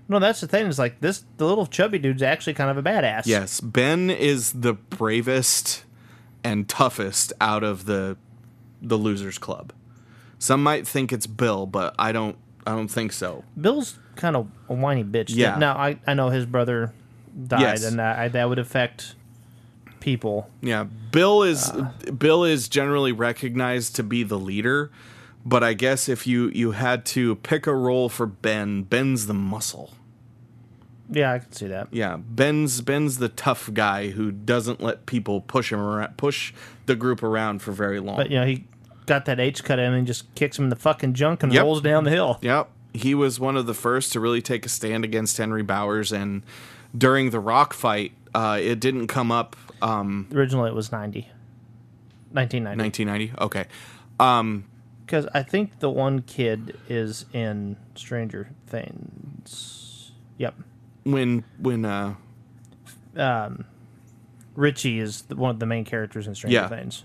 [0.08, 0.66] No, that's the thing.
[0.66, 1.24] Is like this.
[1.36, 3.26] The little chubby dude's actually kind of a badass.
[3.26, 5.84] yes ben is the bravest
[6.44, 8.16] and toughest out of the
[8.80, 9.72] the losers club
[10.38, 14.46] some might think it's bill but i don't i don't think so Bill's kind of
[14.68, 15.26] a whiny bitch.
[15.30, 15.56] Yeah.
[15.58, 16.92] Now I I know his brother
[17.46, 17.84] died, Yes.
[17.84, 19.14] and that that would affect
[20.00, 20.48] people.
[20.60, 21.90] Yeah, Bill is uh.
[22.16, 24.90] Bill is generally recognized to be the leader,
[25.44, 29.34] but I guess if you you had to pick a role for Ben, Ben's the
[29.34, 29.92] muscle.
[31.10, 31.88] Yeah, I can see that.
[31.90, 36.52] Yeah, Ben's Ben's the tough guy who doesn't let people push him around, push
[36.86, 38.16] the group around for very long.
[38.16, 38.64] But you know he
[39.06, 41.62] got that H cut in and just kicks him in the fucking junk and Yep.
[41.62, 42.38] rolls down the hill.
[42.42, 42.68] Yep.
[42.92, 46.42] He was one of the first to really take a stand against Henry Bowers and
[46.96, 51.28] during the rock fight, uh, it didn't come up um, Originally, it was 90.
[52.32, 52.82] 1990.
[52.82, 53.44] 1990.
[53.44, 53.66] Okay.
[54.20, 54.64] Um,
[55.08, 60.12] Because I think the one kid is in Stranger Things.
[60.36, 60.54] Yep.
[61.04, 62.14] when when uh,
[63.16, 63.64] um,
[64.54, 66.68] Richie is the, one of the main characters in Stranger Yeah.
[66.68, 67.04] Things.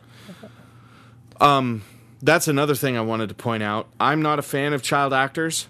[1.39, 1.83] Um,
[2.21, 3.87] that's another thing I wanted to point out.
[4.01, 5.69] I'm not a fan of child actors.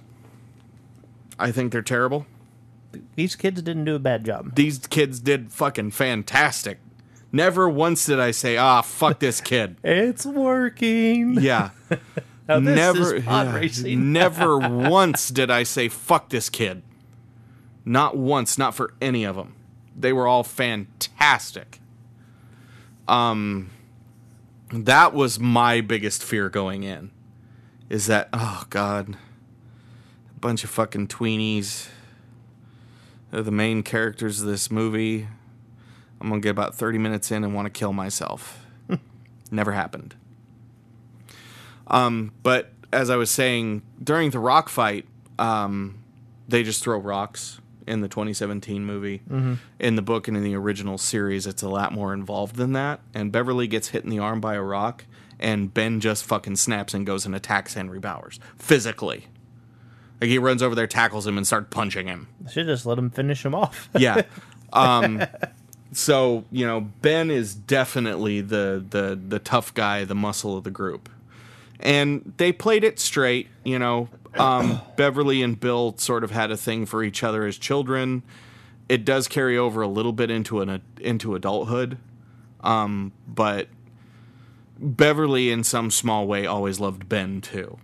[1.37, 2.25] I think they're terrible.
[3.15, 4.55] These kids didn't do a bad job.
[4.55, 6.79] These kids did fucking fantastic.
[7.35, 11.33] Never once did I say, "Ah, fuck this kid." It's working.
[11.41, 11.71] Yeah.
[12.45, 16.83] Now, never yeah, never once did I say fuck this kid.
[17.85, 19.55] Not once, not for any of them.
[19.97, 21.79] They were all fantastic.
[23.07, 23.69] Um
[24.73, 27.11] that was my biggest fear going in.
[27.89, 29.15] Is that oh god.
[30.35, 31.87] A bunch of fucking tweenies.
[33.31, 35.29] They're the main characters of this movie.
[36.23, 38.65] I'm going to get about 30 minutes in and want to kill myself.
[39.51, 40.15] Never happened.
[41.87, 45.05] Um, but as I was saying during the rock fight,
[45.37, 46.01] um,
[46.47, 49.21] they just throw rocks in the 2017 movie.
[49.79, 53.01] In the book and in the original series, it's a lot more involved than that.
[53.13, 55.03] And Beverly gets hit in the arm by a rock,
[55.39, 59.27] and Ben just fucking snaps and goes and attacks Henry Bowers physically.
[60.21, 62.29] Like he runs over there, tackles him, and starts punching him.
[62.49, 63.89] Should just let him finish him off.
[63.97, 64.21] Yeah.
[64.75, 65.21] Um,
[65.93, 70.71] so you know, Ben is definitely the the the tough guy, the muscle of the
[70.71, 71.09] group,
[71.79, 73.47] and they played it straight.
[73.63, 77.57] You know, um, Beverly and Bill sort of had a thing for each other as
[77.57, 78.23] children.
[78.89, 81.97] It does carry over a little bit into an into adulthood,
[82.61, 83.67] um, but
[84.77, 87.77] Beverly, in some small way, always loved Ben too.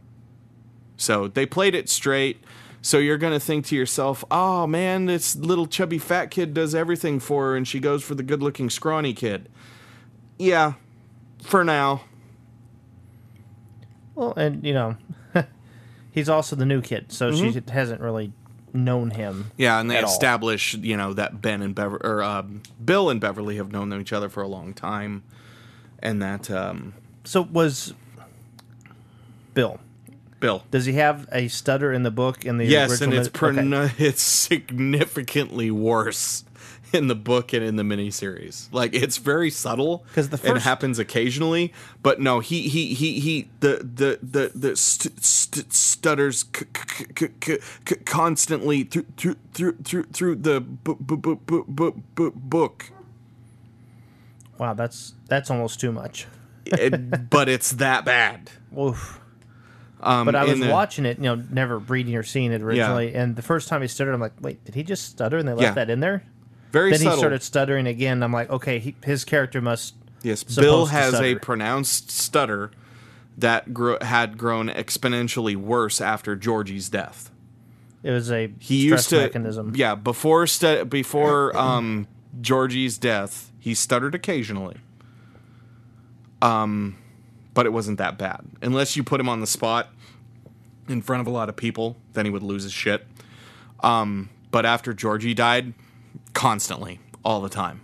[0.98, 2.44] So they played it straight.
[2.82, 6.74] So you're going to think to yourself, oh man, this little chubby fat kid does
[6.74, 9.50] everything for her and she goes for the good looking scrawny kid.
[10.38, 10.74] Yeah,
[11.44, 12.02] for now.
[14.16, 14.98] Well, and you know,
[16.12, 18.32] he's also the new kid, so she hasn't really
[18.74, 19.52] known him.
[19.58, 20.12] Yeah, and they At all.
[20.12, 24.14] establish, you know, that Ben and Bever or um, Bill and Beverly have known each
[24.14, 25.24] other for a long time,
[26.00, 27.94] and that um, So was
[29.54, 29.80] Bill?
[30.40, 30.64] Bill.
[30.72, 33.26] Does he have a stutter in the book in the Yes, and original?
[33.28, 33.94] it's mi- okay.
[34.06, 36.46] it's significantly worse
[36.94, 38.68] in the book and in the miniseries.
[38.72, 43.50] Like it's very subtle because the first- happens occasionally, but no, he he he he
[43.60, 46.66] the the the the st- st- stutters c-
[47.18, 47.28] c-
[47.86, 52.92] c- constantly through through through through through the bu- bu- bu- bu- bu- book.
[54.58, 56.28] Wow, that's that's almost too much.
[56.66, 58.50] It- but it's that bad.
[58.80, 59.20] Oof.
[60.02, 63.14] Um, But I was the- watching it, you know, never reading or seeing it originally,
[63.14, 65.38] and the first time he stuttered, I'm like, wait, did he just stutter?
[65.38, 65.72] And they left Yeah.
[65.74, 66.24] that in there.
[66.72, 67.14] very Then subtle.
[67.14, 68.22] he started stuttering again.
[68.22, 69.96] I'm like, okay, he, his character must.
[70.22, 72.70] Yes, Bill has a pronounced stutter
[73.40, 77.32] that gro- had grown exponentially worse after Georgie's death.
[78.04, 79.74] It was a He stress used to, mechanism.
[79.76, 82.08] yeah, before stu- before um,
[82.40, 84.78] Georgie's death, he stuttered occasionally.
[86.42, 86.96] Um,
[87.60, 88.40] but it wasn't that bad.
[88.62, 89.90] Unless you put him on the spot
[90.88, 93.06] in front of a lot of people, then he would lose his shit.
[93.82, 95.74] Um, but after Georgie died,
[96.34, 97.82] constantly, all the time.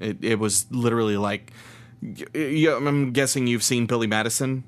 [0.00, 1.50] It it was literally like,
[2.00, 4.62] I'm guessing you've seen Billy Madison.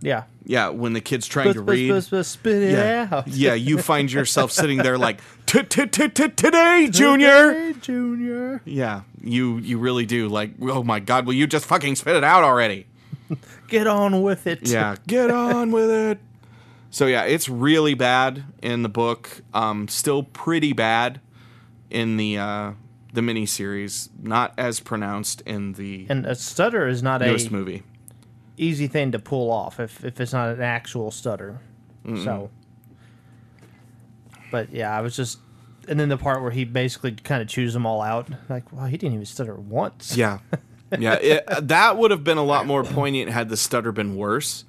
[0.00, 0.22] Yeah.
[0.44, 2.00] Yeah, when the kid's trying to read.
[2.24, 3.26] spit it Yeah, out.
[3.44, 7.72] yeah, you find yourself sitting there like "T- t- t- t- today, Junior.
[7.72, 8.62] Junior.
[8.64, 10.28] Yeah, you you really do.
[10.28, 12.86] Like, oh my God, will you just fucking spit it out already?
[13.68, 14.66] Get on with it.
[14.68, 16.18] Yeah, get on with it.
[16.90, 19.42] So yeah, it's really bad in the book.
[19.52, 21.20] Um, still pretty bad
[21.90, 22.72] in the uh,
[23.12, 24.08] the miniseries.
[24.22, 27.82] Not as pronounced in the And a stutter is not newest a movie.
[28.56, 31.60] easy thing to pull off if, if it's not an actual stutter.
[32.24, 32.48] So,
[34.50, 35.40] but yeah, I was just,
[35.88, 38.28] and then the part where he basically kind of chews them all out.
[38.48, 40.16] Like, wow, he didn't even stutter once.
[40.16, 40.38] Yeah,
[40.98, 41.14] yeah.
[41.14, 44.64] It, that would have been a lot more poignant had the stutter been worse.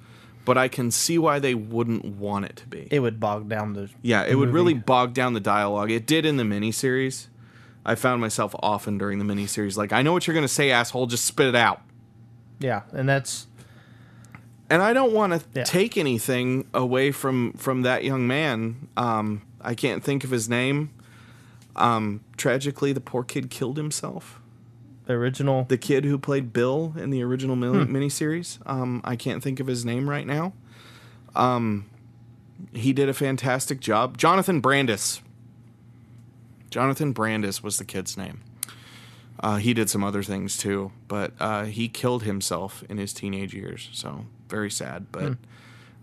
[0.46, 2.88] But I can see why they wouldn't want it to be.
[2.90, 3.90] It would bog down the.
[4.02, 4.54] Yeah, it the would movie.
[4.54, 5.90] really bog down the dialogue.
[5.90, 7.26] It did in the miniseries.
[7.84, 10.70] I found myself often during the miniseries like, I know what you're going to say,
[10.70, 11.82] asshole, just spit it out.
[12.58, 13.46] Yeah, and that's
[14.70, 15.64] And I don't want to Yeah.
[15.64, 18.88] take anything away from from that young man.
[18.96, 20.90] Um, I can't think of his name.
[21.76, 24.40] Um, tragically, the poor kid killed himself.
[25.10, 25.64] The original.
[25.68, 27.94] The kid who played Bill in the original mil- Hmm.
[27.96, 28.58] miniseries.
[28.66, 30.52] Um, I can't think of his name right now.
[31.34, 31.86] Um,
[32.72, 34.16] he did a fantastic job.
[34.18, 35.20] Jonathan Brandis.
[36.70, 38.40] Jonathan Brandis was the kid's name.
[39.40, 43.54] Uh, he did some other things too, but uh, he killed himself in his teenage
[43.54, 43.88] years.
[43.92, 45.06] So very sad.
[45.10, 45.36] But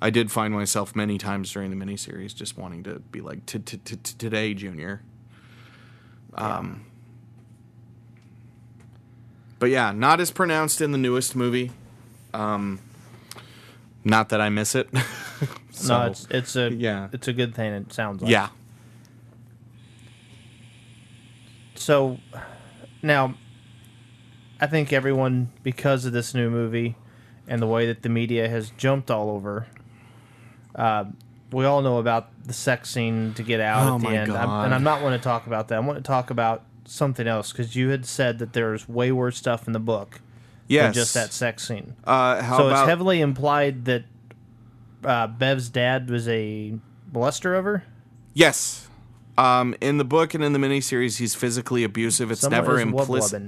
[0.02, 3.60] I did find myself many times during the miniseries just wanting to be like, "T-
[3.60, 5.02] t- t- t- "Today, Junior."
[6.34, 6.87] Um,
[9.60, 11.72] but yeah, not as pronounced in the newest movie.
[12.34, 12.80] Um,
[14.04, 14.90] not that I miss it.
[15.78, 17.08] So, no, it's it's a yeah.
[17.14, 17.72] it's a good thing.
[17.72, 18.50] It sounds like yeah.
[21.76, 22.18] So
[23.04, 23.36] now,
[24.60, 26.96] I think everyone, because of this new movie
[27.48, 29.68] and the way that the media has jumped all over,
[30.76, 31.06] uh,
[31.52, 34.32] we all know about the sex scene to get out Oh at the end.
[34.32, 35.76] I'm, and I'm not want to talk about that.
[35.76, 39.38] I want to talk about something else because you had said that there's way worse
[39.38, 40.22] stuff in the book
[40.68, 40.86] Yes.
[40.86, 41.96] than just that sex scene.
[42.04, 44.04] Uh, how so about it's heavily implied that
[45.04, 46.78] uh, Bev's dad was a
[47.12, 47.84] molester of her.
[48.34, 48.84] yes?
[49.38, 52.32] Um, in the book and in the miniseries, he's physically abusive.
[52.32, 53.44] It's Someone never implicit.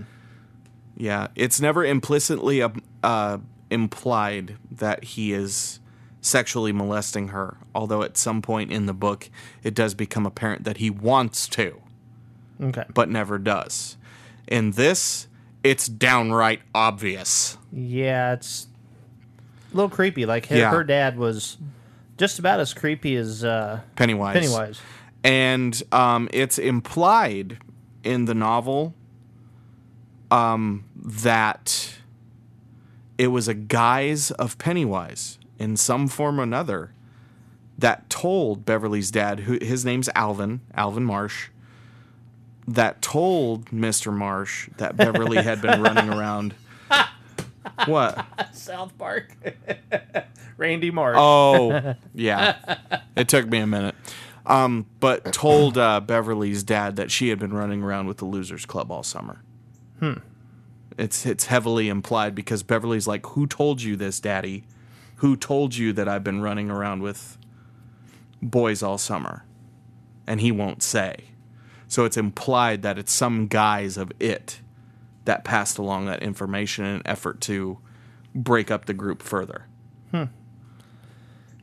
[0.96, 2.70] Yeah, it's never implicitly uh,
[3.02, 3.40] uh,
[3.72, 5.80] implied that he is
[6.22, 7.58] sexually molesting her.
[7.74, 9.32] Although at some point in the book,
[9.64, 11.82] it does become apparent that he wants to,
[12.62, 12.84] Okay.
[12.93, 13.95] but never does.
[14.47, 15.28] In this,
[15.64, 17.57] it's downright obvious.
[17.72, 18.68] Yeah, it's
[19.72, 20.26] a little creepy.
[20.26, 20.72] Like her, Yeah.
[20.72, 21.57] her dad was
[22.18, 24.34] just about as creepy as uh, Pennywise.
[24.34, 24.82] Pennywise.
[25.24, 27.57] and um, it's implied
[28.03, 28.93] in the novel
[30.32, 31.95] um, that
[33.18, 36.93] it was a guise of Pennywise in some form or another
[37.78, 41.49] that told Beverly's dad, who his name's Alvin, Alvin Marsh,
[42.74, 44.14] that told Mr.
[44.14, 46.54] Marsh that Beverly had been running around.
[47.86, 48.26] What?
[48.54, 49.36] South Park.
[50.58, 51.18] Randy Marsh.
[51.20, 52.78] Oh, yeah.
[53.16, 53.96] It took me a minute.
[54.46, 58.66] Um, but told uh, Beverly's dad that she had been running around with the Losers
[58.66, 59.44] Club all summer.
[60.00, 60.14] Hmm.
[60.98, 64.66] It's it's heavily implied because Beverly's like, "Who told you this, Daddy?
[65.18, 67.38] Who told you that I've been running around with
[68.42, 69.46] boys all summer?"
[70.26, 71.26] And he won't say.
[71.90, 74.62] So it's implied that it's some guise of it
[75.26, 77.80] that passed along that information in an effort to
[78.34, 79.66] break up the group further.
[80.12, 80.26] Hmm.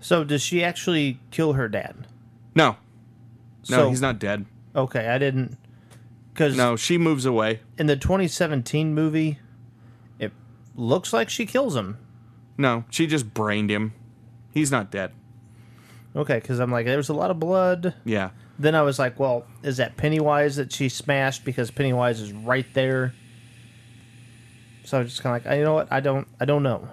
[0.01, 2.07] So does she actually kill her dad?
[2.55, 2.77] No.
[3.71, 4.47] No, So- he's not dead.
[4.75, 5.57] Okay, I didn't.
[6.35, 7.61] Because No, she moves away.
[7.79, 9.39] in the 2017 movie,
[10.19, 10.33] it
[10.75, 11.97] looks like she kills him.
[12.59, 13.95] No, she just brained him.
[14.53, 15.13] He's not dead.
[16.15, 17.95] Okay, because I'm like, there was a lot of blood.
[18.05, 18.31] Yeah.
[18.59, 22.67] Then I was like, well, is that Pennywise that she smashed because Pennywise is right
[22.75, 23.15] there?
[24.85, 25.89] So I was just kind of like, you know what?
[25.91, 26.89] I don't, I don't know.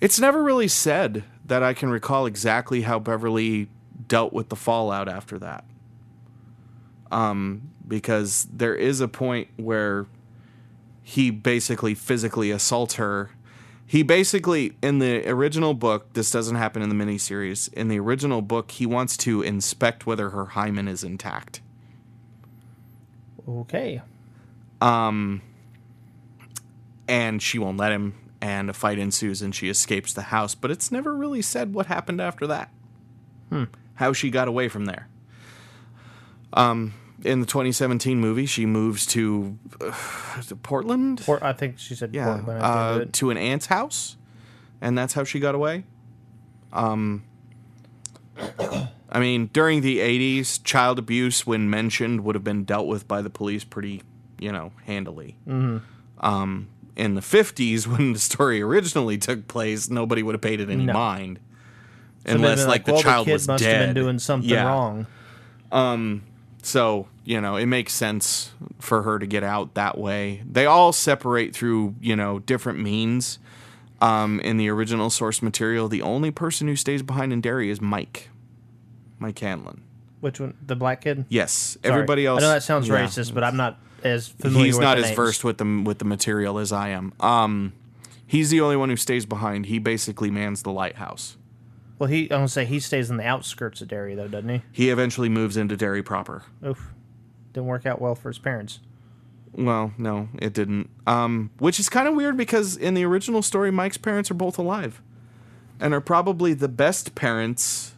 [0.00, 3.68] It's never really said that I can recall exactly how Beverly
[4.06, 5.64] dealt with the fallout after that.
[7.10, 10.06] Um, because there is a point where
[11.02, 13.30] he basically physically assaults her.
[13.90, 17.72] He basically, in the original book, this doesn't happen in the miniseries.
[17.74, 21.60] In the original book, he wants to inspect whether her hymen is intact.
[23.48, 24.00] Okay.
[24.80, 25.42] Um
[27.08, 30.70] and she won't let him and a fight ensues and she escapes the house but
[30.70, 32.70] it's never really said what happened after that
[33.94, 35.08] how she got away from there
[36.52, 36.94] um
[37.24, 39.92] in the 2017 movie she moves to uh,
[40.62, 42.60] portland Port, I think she said yeah Portland.
[42.60, 44.16] the uh, to an aunt's house
[44.80, 45.84] and that's how she got away
[46.72, 47.22] um
[49.10, 53.20] i mean during the 80s child abuse when mentioned would have been dealt with by
[53.22, 54.02] the police pretty
[54.38, 55.36] you know handily
[56.20, 60.70] um in the 50s when the story originally took place nobody would have paid it
[60.70, 60.92] any No.
[60.94, 61.38] mind
[62.26, 64.64] So unless like, the well, child kid was must dead have been doing something Yeah.
[64.64, 65.06] wrong.
[66.62, 70.92] So you know it makes sense for her to get out that way they all
[70.92, 73.38] separate through you know different means
[74.02, 77.80] um, in the original source material the only person who stays behind in Derry is
[77.80, 78.28] mike
[79.18, 79.82] mike hanlon
[80.20, 80.56] Which one?
[80.66, 81.24] The black kid.
[81.28, 81.92] yes Sorry.
[81.94, 83.04] everybody else I know that sounds yeah.
[83.04, 84.64] racist, but I'm not as familiar.
[84.66, 85.16] he's not as names.
[85.16, 87.74] versed with the with the material as i am um
[88.26, 91.36] he's the only one who stays behind he basically mans the lighthouse
[92.00, 92.22] Well, he.
[92.24, 94.62] I'm gonna say he stays in the outskirts of Derry, though, doesn't he?
[94.72, 96.92] he eventually moves into Derry proper Oof.
[97.52, 98.80] Didn't work out well for his parents.
[99.52, 100.88] Well, no, it didn't.
[101.06, 104.56] Um, which is kind of weird because in the original story, Mike's parents are both
[104.58, 105.02] alive,
[105.78, 107.92] and are probably the best parents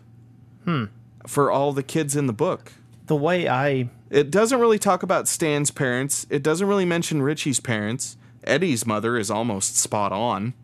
[0.64, 0.84] Hmm.
[1.26, 2.72] for all the kids in the book.
[3.06, 6.26] The way I It doesn't really talk about Stan's parents.
[6.28, 8.16] It doesn't really mention Richie's parents.
[8.44, 10.54] Eddie's mother is almost spot on.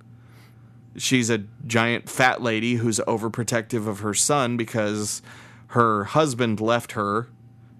[1.00, 5.22] She's a giant fat lady who's overprotective of her son because
[5.68, 7.28] her husband left her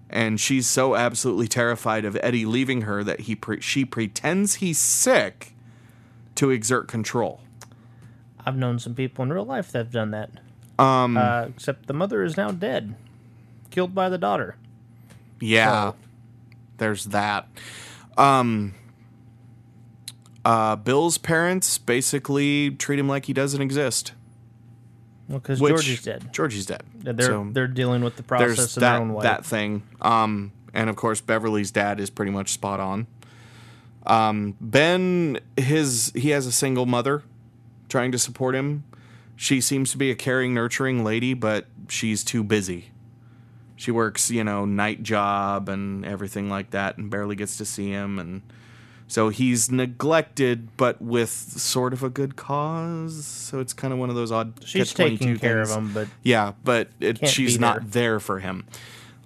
[0.09, 4.79] and she's so absolutely terrified of Eddie leaving her that he pre- she pretends he's
[4.79, 5.53] sick
[6.35, 7.41] to exert control.
[8.45, 10.31] I've known some people in real life that have done that.
[10.79, 11.17] Um.
[11.17, 12.95] Uh, except the mother is now dead,
[13.69, 14.55] killed by the daughter.
[15.39, 15.91] Yeah.
[15.91, 15.95] So-
[16.77, 17.47] There's that.
[18.17, 18.73] Um
[20.45, 24.13] uh Bill's parents basically treat him like he doesn't exist.
[25.27, 26.33] Well, because is dead.
[26.33, 26.83] Georgie's dead.
[26.95, 29.23] They're So they're dealing with the process in that their own way.
[29.23, 29.83] that thing.
[30.01, 33.07] Um and of course Beverly's dad is pretty much spot on.
[34.05, 37.23] Um Ben his he has a single mother
[37.89, 38.83] trying to support him.
[39.35, 42.91] She seems to be a caring, nurturing lady, but she's too busy.
[43.75, 47.89] She works, you know, night job and everything like that and barely gets to see
[47.89, 48.41] him and
[49.09, 53.25] so he's neglected but with sort of a good cause.
[53.25, 56.07] So it's kind of one of those odd She's catch-22 taking care of him, but
[56.23, 58.13] Yeah, but it, she's be not there.
[58.13, 58.65] there for him.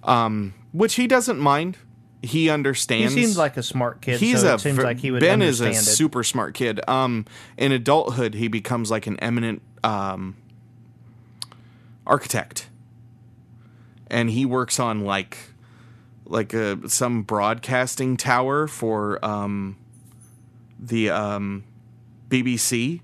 [0.02, 1.76] Um, which he doesn't mind.
[2.22, 3.12] He understands.
[3.12, 4.18] he seems like a smart kid.
[4.18, 5.74] he's so a it seems like he would Ben is a it.
[5.74, 6.80] super smart kid.
[6.88, 7.26] Um,
[7.58, 10.34] in adulthood, he becomes like an eminent um,
[12.06, 12.68] architect,
[14.08, 15.36] and he works on like
[16.26, 19.76] like a, some broadcasting tower for um,
[20.78, 21.64] the um,
[22.28, 23.00] BBC.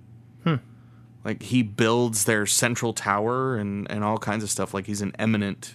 [1.23, 4.73] Like he builds their central tower and, and all kinds of stuff.
[4.73, 5.75] Like he's an eminent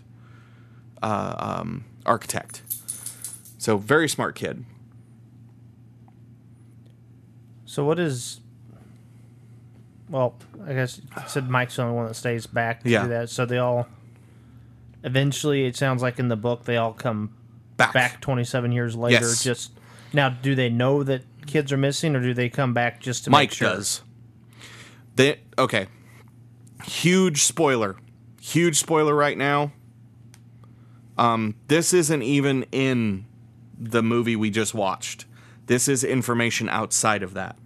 [1.03, 2.63] uh, um, architect.
[3.59, 4.65] So very smart kid.
[7.65, 8.39] So what is?
[10.09, 10.35] Well,
[10.65, 13.03] I guess you said Mike's the only one that stays back to Yeah.
[13.03, 13.29] do that.
[13.29, 13.87] So they all.
[15.05, 17.33] Eventually, it sounds like in the book they all come
[17.77, 17.93] Back.
[17.93, 19.25] back 27 years later.
[19.25, 19.43] Yes.
[19.43, 19.71] Just
[20.11, 23.29] now, do they know that kids are missing, or do they come back just to
[23.29, 23.69] Mike make sure?
[23.69, 24.01] does.
[25.15, 25.87] They okay.
[26.83, 27.95] Huge spoiler.
[28.41, 29.71] Huge spoiler right now.
[31.17, 33.25] Um, this isn't even in
[33.77, 35.25] the movie we just watched.
[35.67, 37.57] This is information outside of that.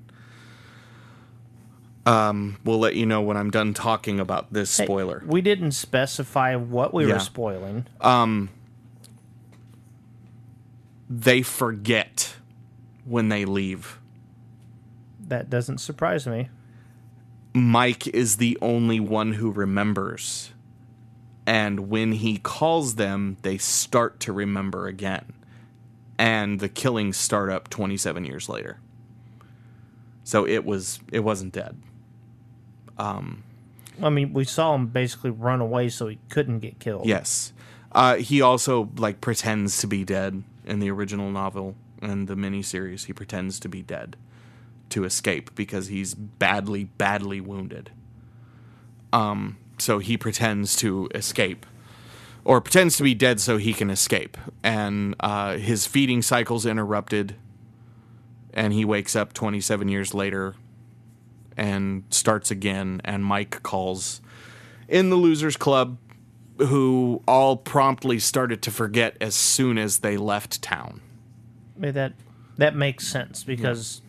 [2.05, 5.21] Um, we'll let you know when I'm done talking about this Hey, spoiler.
[5.25, 7.13] we didn't specify what we Yeah.
[7.15, 7.85] were spoiling.
[11.09, 12.35] They forget
[13.05, 13.99] when they leave.
[15.27, 16.49] That doesn't surprise me.
[17.53, 20.51] Mike is the only one who remembers.
[21.45, 25.33] And when he calls them, they start to remember again.
[26.17, 28.79] And the killings start up 27 years later.
[30.23, 31.75] So it was it wasn't dead.
[34.01, 37.05] I mean, we saw him basically run away so he couldn't get killed.
[37.05, 37.53] Yes.
[37.91, 43.05] Uh, he also like pretends to be dead in the original novel and the miniseries.
[43.05, 44.15] He pretends to be dead
[44.89, 47.91] to escape because he's badly, badly wounded.
[49.11, 51.65] Um, so he pretends to escape,
[52.43, 54.37] or pretends to be dead so he can escape.
[54.63, 57.35] And uh, his feeding cycle's interrupted,
[58.53, 60.55] and he wakes up 27 years later
[61.59, 63.01] and starts again.
[63.03, 64.21] And Mike calls
[64.87, 65.97] in the Losers Club
[66.57, 71.01] who all promptly started to forget as soon as they left town.
[71.77, 72.13] That
[72.57, 74.01] that makes sense because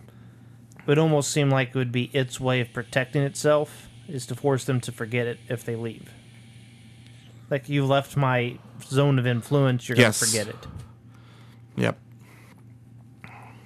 [0.79, 4.35] it would almost seem like it would be its way of protecting itself is to
[4.35, 6.11] force them to forget it if they leave.
[7.49, 10.19] Like you left my zone of influence, you're Yes.
[10.21, 10.67] gonna forget it.
[11.77, 11.99] Yep.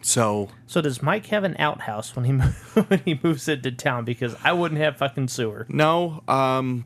[0.07, 2.33] So So does Mike have an outhouse when he
[2.79, 4.05] when he moves into town?
[4.05, 5.65] Because I wouldn't have fucking sewer.
[5.71, 6.85] no, um,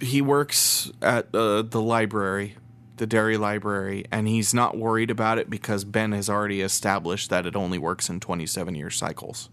[0.00, 2.56] he works at uh, the library,
[2.96, 7.46] the Derry library, and he's not worried about it because Ben has already established that
[7.46, 9.48] it only works in twenty-seven year cycles.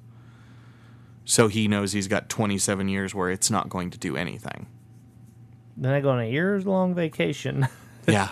[1.23, 4.65] So he knows he's got twenty-seven years where it's not going to do anything.
[5.77, 7.67] Then I go on a years long vacation.
[8.07, 8.29] Yeah.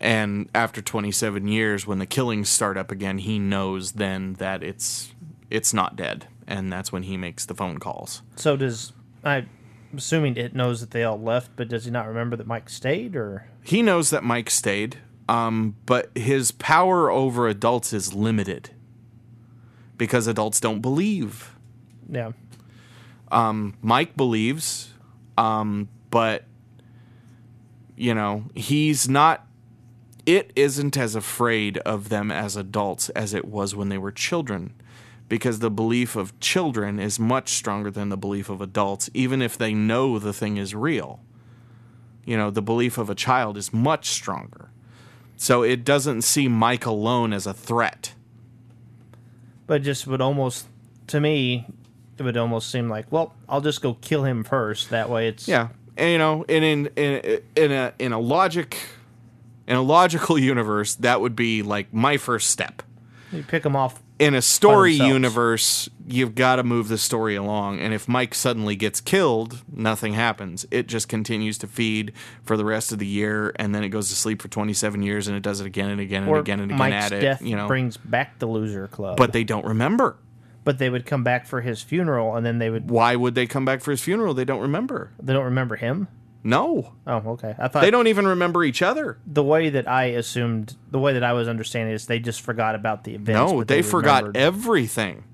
[0.00, 5.12] And after 27 years when the killings start up again, he knows then that it's
[5.50, 8.22] it's not dead and that's when he makes the phone calls.
[8.36, 8.92] so does
[9.24, 9.36] I?
[9.92, 12.68] I'm assuming it knows that they all left, but does he not remember that Mike
[12.68, 13.16] stayed?
[13.16, 14.98] Or He knows that Mike stayed,
[15.28, 18.70] um, but his power over adults is limited
[19.98, 21.56] because adults don't believe.
[22.08, 22.32] yeah,
[23.82, 24.92] Mike believes,
[25.36, 26.44] um, but
[27.96, 29.46] you know, he's not.
[30.30, 34.74] It isn't as afraid of them as adults as it was when they were children,
[35.28, 39.58] because the belief of children is much stronger than the belief of adults, even if
[39.58, 41.18] they know the thing is real.
[42.24, 44.70] You know, the belief of a child is much stronger.
[45.36, 48.14] So it doesn't see Mike alone as a threat.
[49.66, 50.66] but just would almost
[51.06, 51.66] to me
[52.18, 54.90] it would almost seem like well I'll just go kill him first.
[54.90, 58.76] That way it's Yeah, and you know, and in in in a in a logic
[59.70, 62.82] in a logical universe, that would be like my first step.
[63.32, 64.02] you pick him off.
[64.18, 68.76] In a story universe, you've got to move the story along, and if Mike suddenly
[68.76, 70.66] gets killed, nothing happens.
[70.70, 74.10] It just continues to feed for the rest of the year, and then it goes
[74.10, 76.38] to sleep for twenty seven years, and it does it again and again and Or
[76.38, 77.20] again and again Mike's at it.
[77.22, 79.16] death You know, brings back the loser club.
[79.16, 80.18] but they don't remember.
[80.64, 83.46] but they would come back for his funeral, and then they would Why would they
[83.46, 84.34] come back for his funeral?
[84.34, 85.12] They don't remember.
[85.22, 86.08] they don't remember him.
[86.42, 87.54] No, Oh, okay.
[87.58, 89.18] I thought they don't even remember each other.
[89.26, 92.74] the way that I assumed, the way that I was understanding is they just forgot
[92.74, 93.52] about the events.
[93.52, 95.24] No, but they, forgot everything.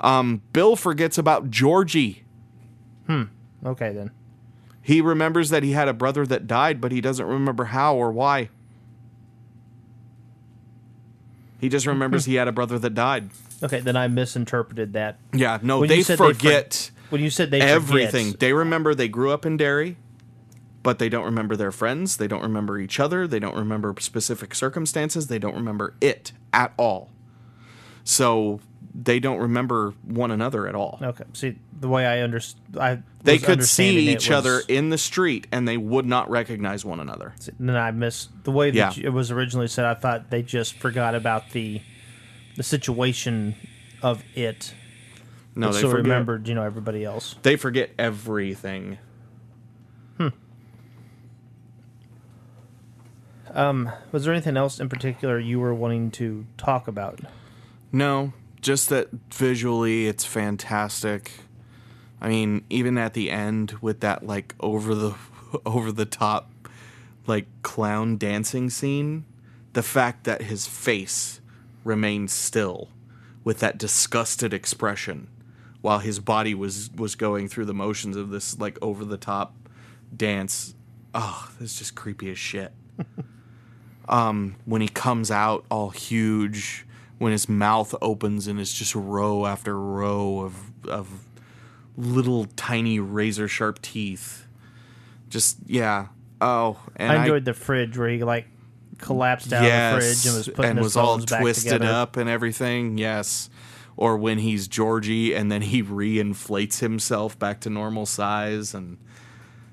[0.00, 2.24] Um, Bill forgets about Georgie.
[3.06, 3.22] Hmm.
[3.64, 4.10] Okay, then.
[4.82, 8.12] He remembers that he had a brother that died, but he doesn't remember how or
[8.12, 8.50] why.
[11.60, 13.30] He just remembers he had a brother that died.
[13.62, 15.18] Okay, then I misinterpreted that.
[15.32, 18.26] Yeah, no, When they said they for- forget When you said they everything.
[18.26, 19.96] forget, They remember they grew up in Derry,
[20.82, 22.16] but they don't remember their friends.
[22.16, 23.26] They don't remember each other.
[23.26, 25.28] They don't remember specific circumstances.
[25.28, 27.10] They don't remember it at all.
[28.04, 28.60] So
[28.94, 30.98] they don't remember one another at all.
[31.00, 31.24] Okay.
[31.34, 35.46] See, the way I understand, I They could see each was- other in the street
[35.52, 37.32] and they would not recognize one another.
[37.58, 39.06] Then I missed the way that Yeah.
[39.06, 39.84] it was originally said.
[39.84, 41.80] I thought they just forgot about the
[42.56, 43.54] the situation
[44.02, 44.74] of it.
[45.54, 45.96] No, they forget.
[45.96, 47.36] remembered, you know, everybody else.
[47.42, 48.98] They forget everything.
[53.54, 57.20] Um, was there anything else in particular you were wanting to talk about?
[57.92, 61.32] No, just that visually it's fantastic.
[62.20, 65.14] I mean, even at the end with that like over the
[65.66, 66.50] over the top
[67.26, 69.26] like clown dancing scene,
[69.74, 71.40] the fact that his face
[71.84, 72.88] remained still
[73.44, 75.28] with that disgusted expression
[75.80, 79.54] while his body was was going through the motions of this like over the top
[80.16, 80.74] dance.
[81.14, 82.72] Ah, oh, that's just creepy as shit
[84.08, 86.86] Um, when he comes out all huge,
[87.18, 90.56] when his mouth opens and it's just row after row of
[90.88, 91.08] of
[91.96, 94.46] little tiny razor sharp teeth.
[95.28, 96.08] Just yeah.
[96.40, 98.46] Oh, and I enjoyed the fridge where he like
[98.98, 102.16] collapsed out yes, of the fridge and was putting and his was all twisted up
[102.16, 102.98] and everything.
[102.98, 103.50] Yes.
[103.96, 108.98] Or when he's Georgie and then he reinflates himself back to normal size and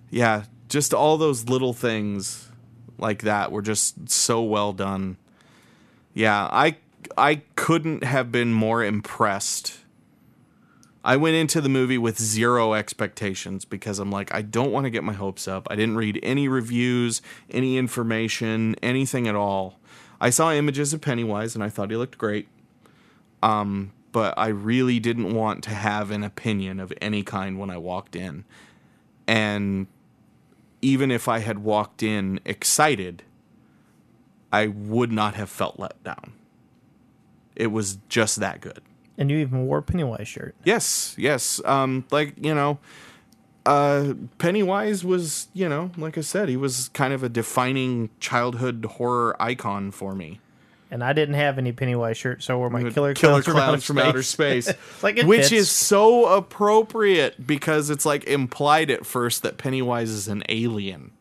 [0.09, 2.48] yeah, just all those little things
[3.01, 5.17] like that were just so well done.
[6.13, 6.77] Yeah, I
[7.17, 9.79] I couldn't have been more impressed.
[11.03, 14.89] I went into the movie with zero expectations because I'm like I don't want to
[14.89, 15.67] get my hopes up.
[15.69, 19.79] I didn't read any reviews, any information, anything at all.
[20.21, 22.47] I saw images of Pennywise and I thought he looked great.
[23.41, 27.77] Um, but I really didn't want to have an opinion of any kind when I
[27.77, 28.43] walked in.
[29.27, 29.87] And
[30.81, 33.23] even if I had walked in excited,
[34.51, 36.33] I would not have felt let down.
[37.55, 38.81] It was just that good.
[39.17, 40.55] And you even wore a Pennywise shirt.
[40.63, 41.61] Yes, yes.
[41.65, 42.79] Um, like you know,
[43.65, 48.85] uh, Pennywise was you know, like I said, he was kind of a defining childhood
[48.85, 50.39] horror icon for me.
[50.91, 53.83] And I didn't have any Pennywise shirt, so I wore my Killer, Killer Clowns, Clowns
[53.85, 54.71] from Outer Space,
[55.03, 55.51] like it which fits.
[55.51, 61.11] is so appropriate because it's like implied at first that Pennywise is an alien.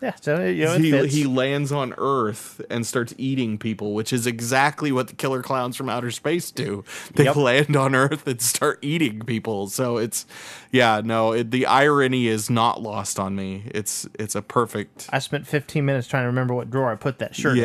[0.00, 4.26] yeah, so you know, he, he lands on Earth and starts eating people, which is
[4.26, 6.82] exactly what the killer clowns from outer space do.
[7.14, 7.36] They Yep.
[7.36, 9.66] land on Earth and start eating people.
[9.68, 10.24] So it's,
[10.72, 13.64] yeah, no, it, the irony is not lost on me.
[13.74, 17.18] It's it's a perfect, I spent 15 minutes trying to remember what drawer I put
[17.18, 17.64] that shirt in.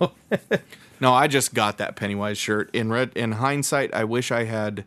[1.00, 2.70] no, I just got that Pennywise shirt.
[2.74, 4.84] In red, in hindsight, I wish I had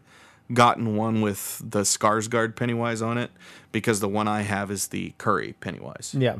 [0.53, 3.31] gotten one with the Skarsgård Pennywise on it
[3.71, 6.15] because the one I have is the Curry Pennywise.
[6.17, 6.37] Yeah.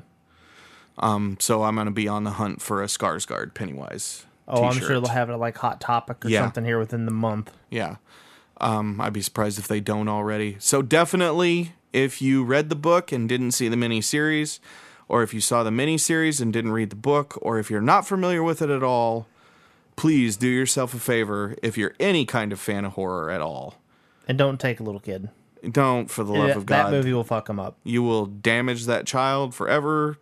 [0.98, 4.26] Um, So I'm gonna be on the hunt for a Skarsgård Pennywise.
[4.48, 6.42] Oh, I'm sure they'll have it like Hot Topic or Yeah.
[6.42, 7.52] something here within the month.
[7.70, 7.98] Yeah.
[8.60, 10.58] Um, I'd be surprised if they don't already.
[10.60, 14.60] So definitely, if you read the book and didn't see the miniseries,
[15.10, 18.08] or if you saw the miniseries and didn't read the book, or if you're not
[18.08, 19.28] familiar with it at all,
[19.96, 21.56] please do yourself a favor.
[21.62, 23.76] If you're any kind of fan of horror at all,
[24.28, 25.30] And don't take a little kid.
[25.70, 27.76] don't, for the love that, of that God, movie will fuck him up.
[27.84, 30.18] you will damage that child forever.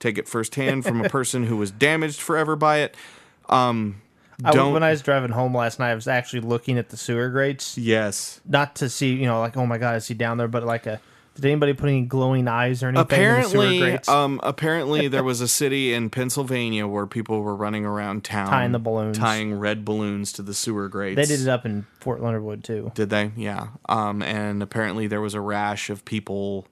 [0.00, 2.96] Take it firsthand from a person who was damaged forever by it.
[3.48, 4.02] Um,
[4.44, 7.28] I, when I was driving home last night, I was actually looking at the sewer
[7.28, 8.40] grates, yes.
[8.46, 10.48] not to see, you know, like, oh my god, is he down there?
[10.48, 11.00] But like, a,
[11.36, 15.24] did anybody put any glowing eyes or anything in the sewer apparently um apparently there
[15.24, 19.16] was a city in Pennsylvania where people were running around town Tying the balloons.
[19.16, 21.16] tying red balloons to the sewer grates.
[21.16, 22.92] they did it up in Fort Leonard Wood too.
[22.94, 23.30] Did they?
[23.36, 23.68] Yeah.
[23.88, 26.66] Um and apparently there was a rash of people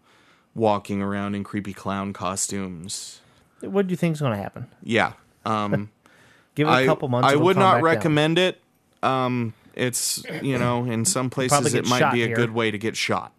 [0.55, 3.21] walking around in creepy clown costumes.
[3.61, 4.67] What do you think's going to happen?
[4.83, 5.13] Yeah.
[5.47, 5.91] Um
[6.55, 7.29] Give it a I couple months.
[7.33, 7.83] I would not back down.
[7.85, 8.61] recommend it.
[9.03, 12.35] Um it's, you know, in some places it might be a here.
[12.37, 13.33] good way to get shot.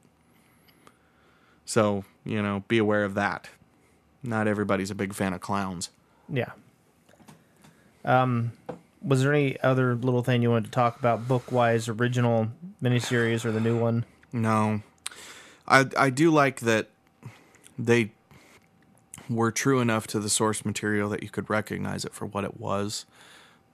[1.70, 3.48] So, you know, be aware of that.
[4.24, 5.91] Not everybody's a big fan of clowns.
[6.28, 6.54] Yeah.
[8.04, 8.54] Um,
[9.04, 12.48] was there any other little thing you wanted to talk about, book wise, original
[12.82, 14.04] miniseries or the new one?
[14.34, 14.82] No.
[15.68, 16.90] I I do like that
[17.78, 18.14] they
[19.30, 22.60] were true enough to the source material that you could recognize it for what it
[22.60, 23.06] was,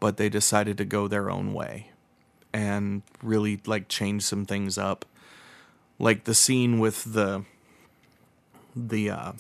[0.02, 1.92] but they decided to go their own way
[2.52, 5.06] and really like change some things up.
[5.98, 7.46] Like the scene with the
[8.76, 9.32] the uh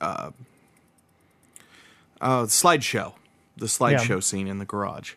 [0.00, 0.30] uh
[2.20, 3.14] uh slideshow.
[3.56, 5.14] The slideshow scene in the garage.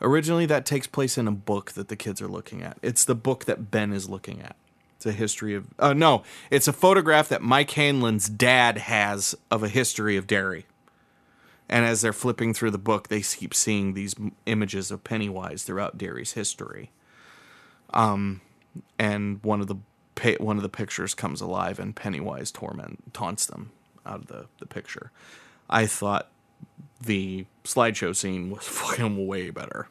[0.00, 2.78] Originally that takes place in a book that the kids are looking at.
[2.82, 4.56] It's the book that Ben is looking at.
[4.96, 9.62] It's a history of uh no, it's a photograph that Mike Hanlon's dad has of
[9.62, 10.66] a history of Derry.
[11.68, 15.96] And as they're flipping through the book, they keep seeing these images of Pennywise throughout
[15.96, 16.90] Derry's history.
[17.90, 18.40] Um,
[18.98, 19.76] and one of the
[20.38, 23.72] one of the pictures comes alive, and Pennywise torment taunts them
[24.06, 25.10] out of the the picture.
[25.68, 26.30] I thought
[27.00, 29.88] the slideshow scene was fucking way better.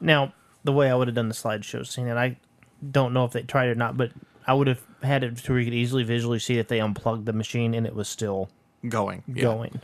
[0.00, 0.32] Now,
[0.64, 2.36] the way I would have done the slideshow scene, and I
[2.90, 4.12] don't know if they tried it or not, but
[4.46, 7.26] I would have had it to where you could easily visually see that they unplugged
[7.26, 8.48] the machine and it was still
[8.88, 9.42] Going, yeah.
[9.42, 9.80] going.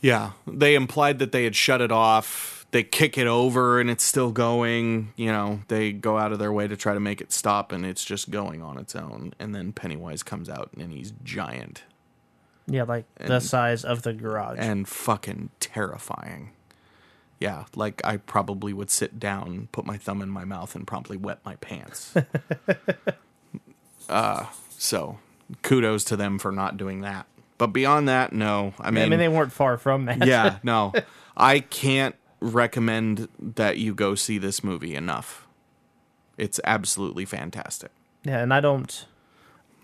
[0.00, 2.59] Yeah, they implied that they had shut it off.
[2.72, 5.12] They kick it over and it's still going.
[5.16, 7.84] You know, they go out of their way to try to make it stop and
[7.84, 9.32] it's just going on its own.
[9.40, 11.82] And then Pennywise comes out and he's giant
[12.66, 14.58] Yeah, like the size of the garage.
[14.60, 16.50] and fucking terrifying.
[17.40, 21.16] Yeah, like I probably would sit down, put my thumb in my mouth, and promptly
[21.16, 22.14] wet my pants.
[24.08, 25.18] uh, so
[25.62, 27.26] kudos to them for not doing that.
[27.58, 28.74] But beyond that, no.
[28.78, 30.26] I mean, I mean, they weren't far from that.
[30.26, 30.92] yeah, no.
[31.36, 35.46] I can't recommend that you go see this movie enough.
[36.38, 37.90] It's absolutely fantastic.
[38.24, 39.06] Yeah, and I don't.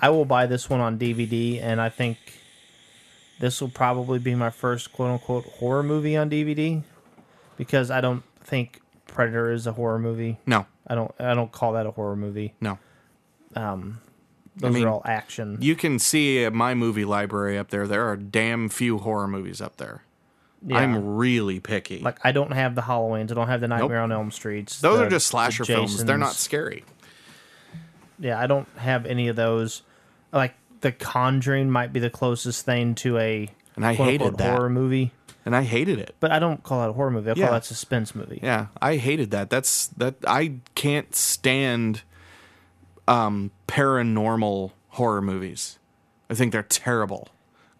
[0.01, 2.19] I will buy this one on DVD, and I think
[3.41, 6.83] this will probably be my first quote unquote horror movie on DVD
[7.57, 10.39] because I don't think Predator is a horror movie.
[10.47, 11.15] No, I don't.
[11.19, 12.55] I don't call that a horror movie.
[12.61, 12.79] no.
[13.55, 14.01] Um,
[14.57, 15.59] those mean, are all action.
[15.61, 19.77] You can see my movie library up there, there are damn few horror movies up
[19.77, 20.03] there.
[20.65, 20.79] Yeah.
[20.79, 21.99] I'm really picky.
[22.01, 23.31] like I don't have the Halloweens.
[23.31, 24.81] I don't have the Nightmare on Elm Streets.
[24.81, 26.05] Those the- are just the slasher films.
[26.05, 26.85] They're not scary.
[28.19, 29.83] Yeah, I don't have any of those.
[30.33, 34.39] Like The Conjuring might be the closest thing to a And I quote, hated unquote,
[34.39, 34.57] that.
[34.57, 35.13] horror movie,
[35.45, 36.17] And I hated it.
[36.21, 37.31] but I don't call that a horror movie.
[37.31, 38.41] I call that a suspense movie.
[38.43, 39.51] Yeah, I hated that.
[39.51, 42.03] That's that I can't stand
[43.07, 45.79] um paranormal horror movies.
[46.31, 47.29] I think they're terrible.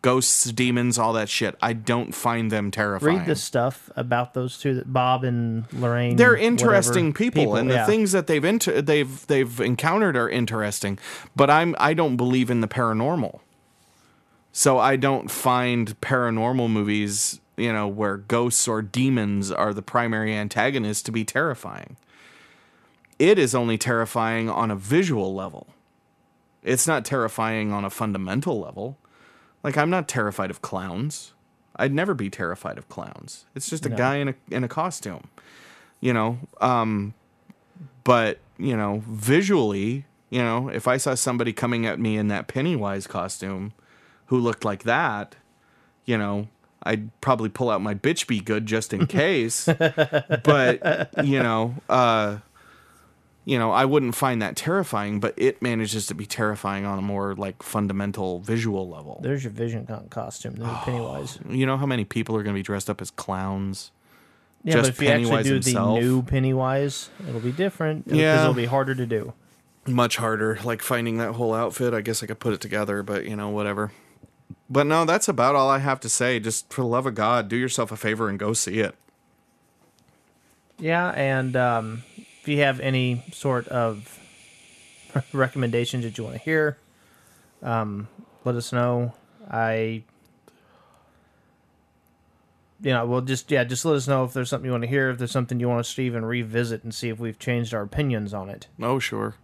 [0.07, 1.57] Ghosts, demons, all that shit.
[1.61, 3.19] I don't find them terrifying.
[3.19, 6.15] Read the stuff about those two, that Bob and Lorraine.
[6.15, 11.01] they're interesting whatever, people, and the things that they've inter- they've they've encountered are interesting.
[11.35, 13.41] But I'm I don't believe in the paranormal,
[14.53, 20.37] so I don't find paranormal movies, you know, where ghosts or demons are the primary
[20.37, 21.97] antagonists to be terrifying.
[23.19, 25.67] It is only terrifying on a visual level.
[26.63, 28.99] It's not terrifying on a fundamental level.
[29.67, 31.35] Like I'm not terrified of clowns.
[31.77, 33.45] I'd never be terrified of clowns.
[33.55, 33.97] It's just a No.
[33.97, 35.29] guy in a in a costume
[36.01, 37.15] you know um
[38.05, 42.47] but you know visually you know if i saw somebody coming at me in that
[42.49, 43.73] pennywise costume
[44.27, 45.37] who looked like that
[46.05, 46.49] you know
[46.83, 49.65] i'd probably pull out my bitch be good just in case
[50.45, 52.37] but you know uh
[53.47, 57.03] you know i wouldn't find that terrifying but it manages to be terrifying on a
[57.03, 61.39] more like fundamental visual level There's your Vision Con costume, the Pennywise.
[61.49, 63.93] you know how many people are going to be dressed up as clowns
[64.65, 65.95] Yeah, just but if you actually do himself.
[65.99, 68.05] the new Pennywise, it'll be different.
[68.05, 68.41] Because Yeah.
[68.43, 69.33] it'll be harder to do.
[69.87, 73.25] much harder like finding that whole outfit i guess i could put it together but
[73.25, 73.93] you know whatever
[74.69, 77.49] but no that's about all i have to say just for the love of god
[77.49, 78.97] do yourself a favor and go see it
[80.81, 82.03] Yeah, and um,
[82.47, 84.21] if you have any sort of
[85.33, 86.79] recommendations that you want to hear,
[87.61, 88.07] um,
[88.45, 89.13] let us know.
[89.51, 90.05] I,
[92.81, 94.89] you know, we'll just yeah, just let us know if there's something you want to
[94.89, 97.75] hear, if there's something you want us to even revisit and see if we've changed
[97.75, 98.69] our opinions on it.
[98.81, 99.35] oh sure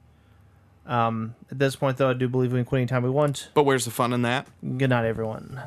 [0.86, 3.48] At this point, though, I do believe we can quit anytime we want.
[3.54, 4.46] but where's the fun in that
[4.78, 5.60] Good night, everyone.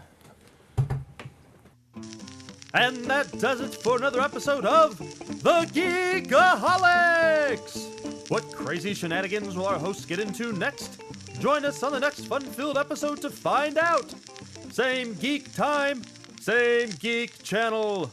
[2.75, 8.29] And that does it for another episode of The Geekaholics!
[8.29, 11.01] What crazy shenanigans will our hosts get into next?
[11.39, 14.13] Join us on the next fun filled episode to find out!
[14.71, 16.01] Same geek time,
[16.41, 18.11] same geek channel.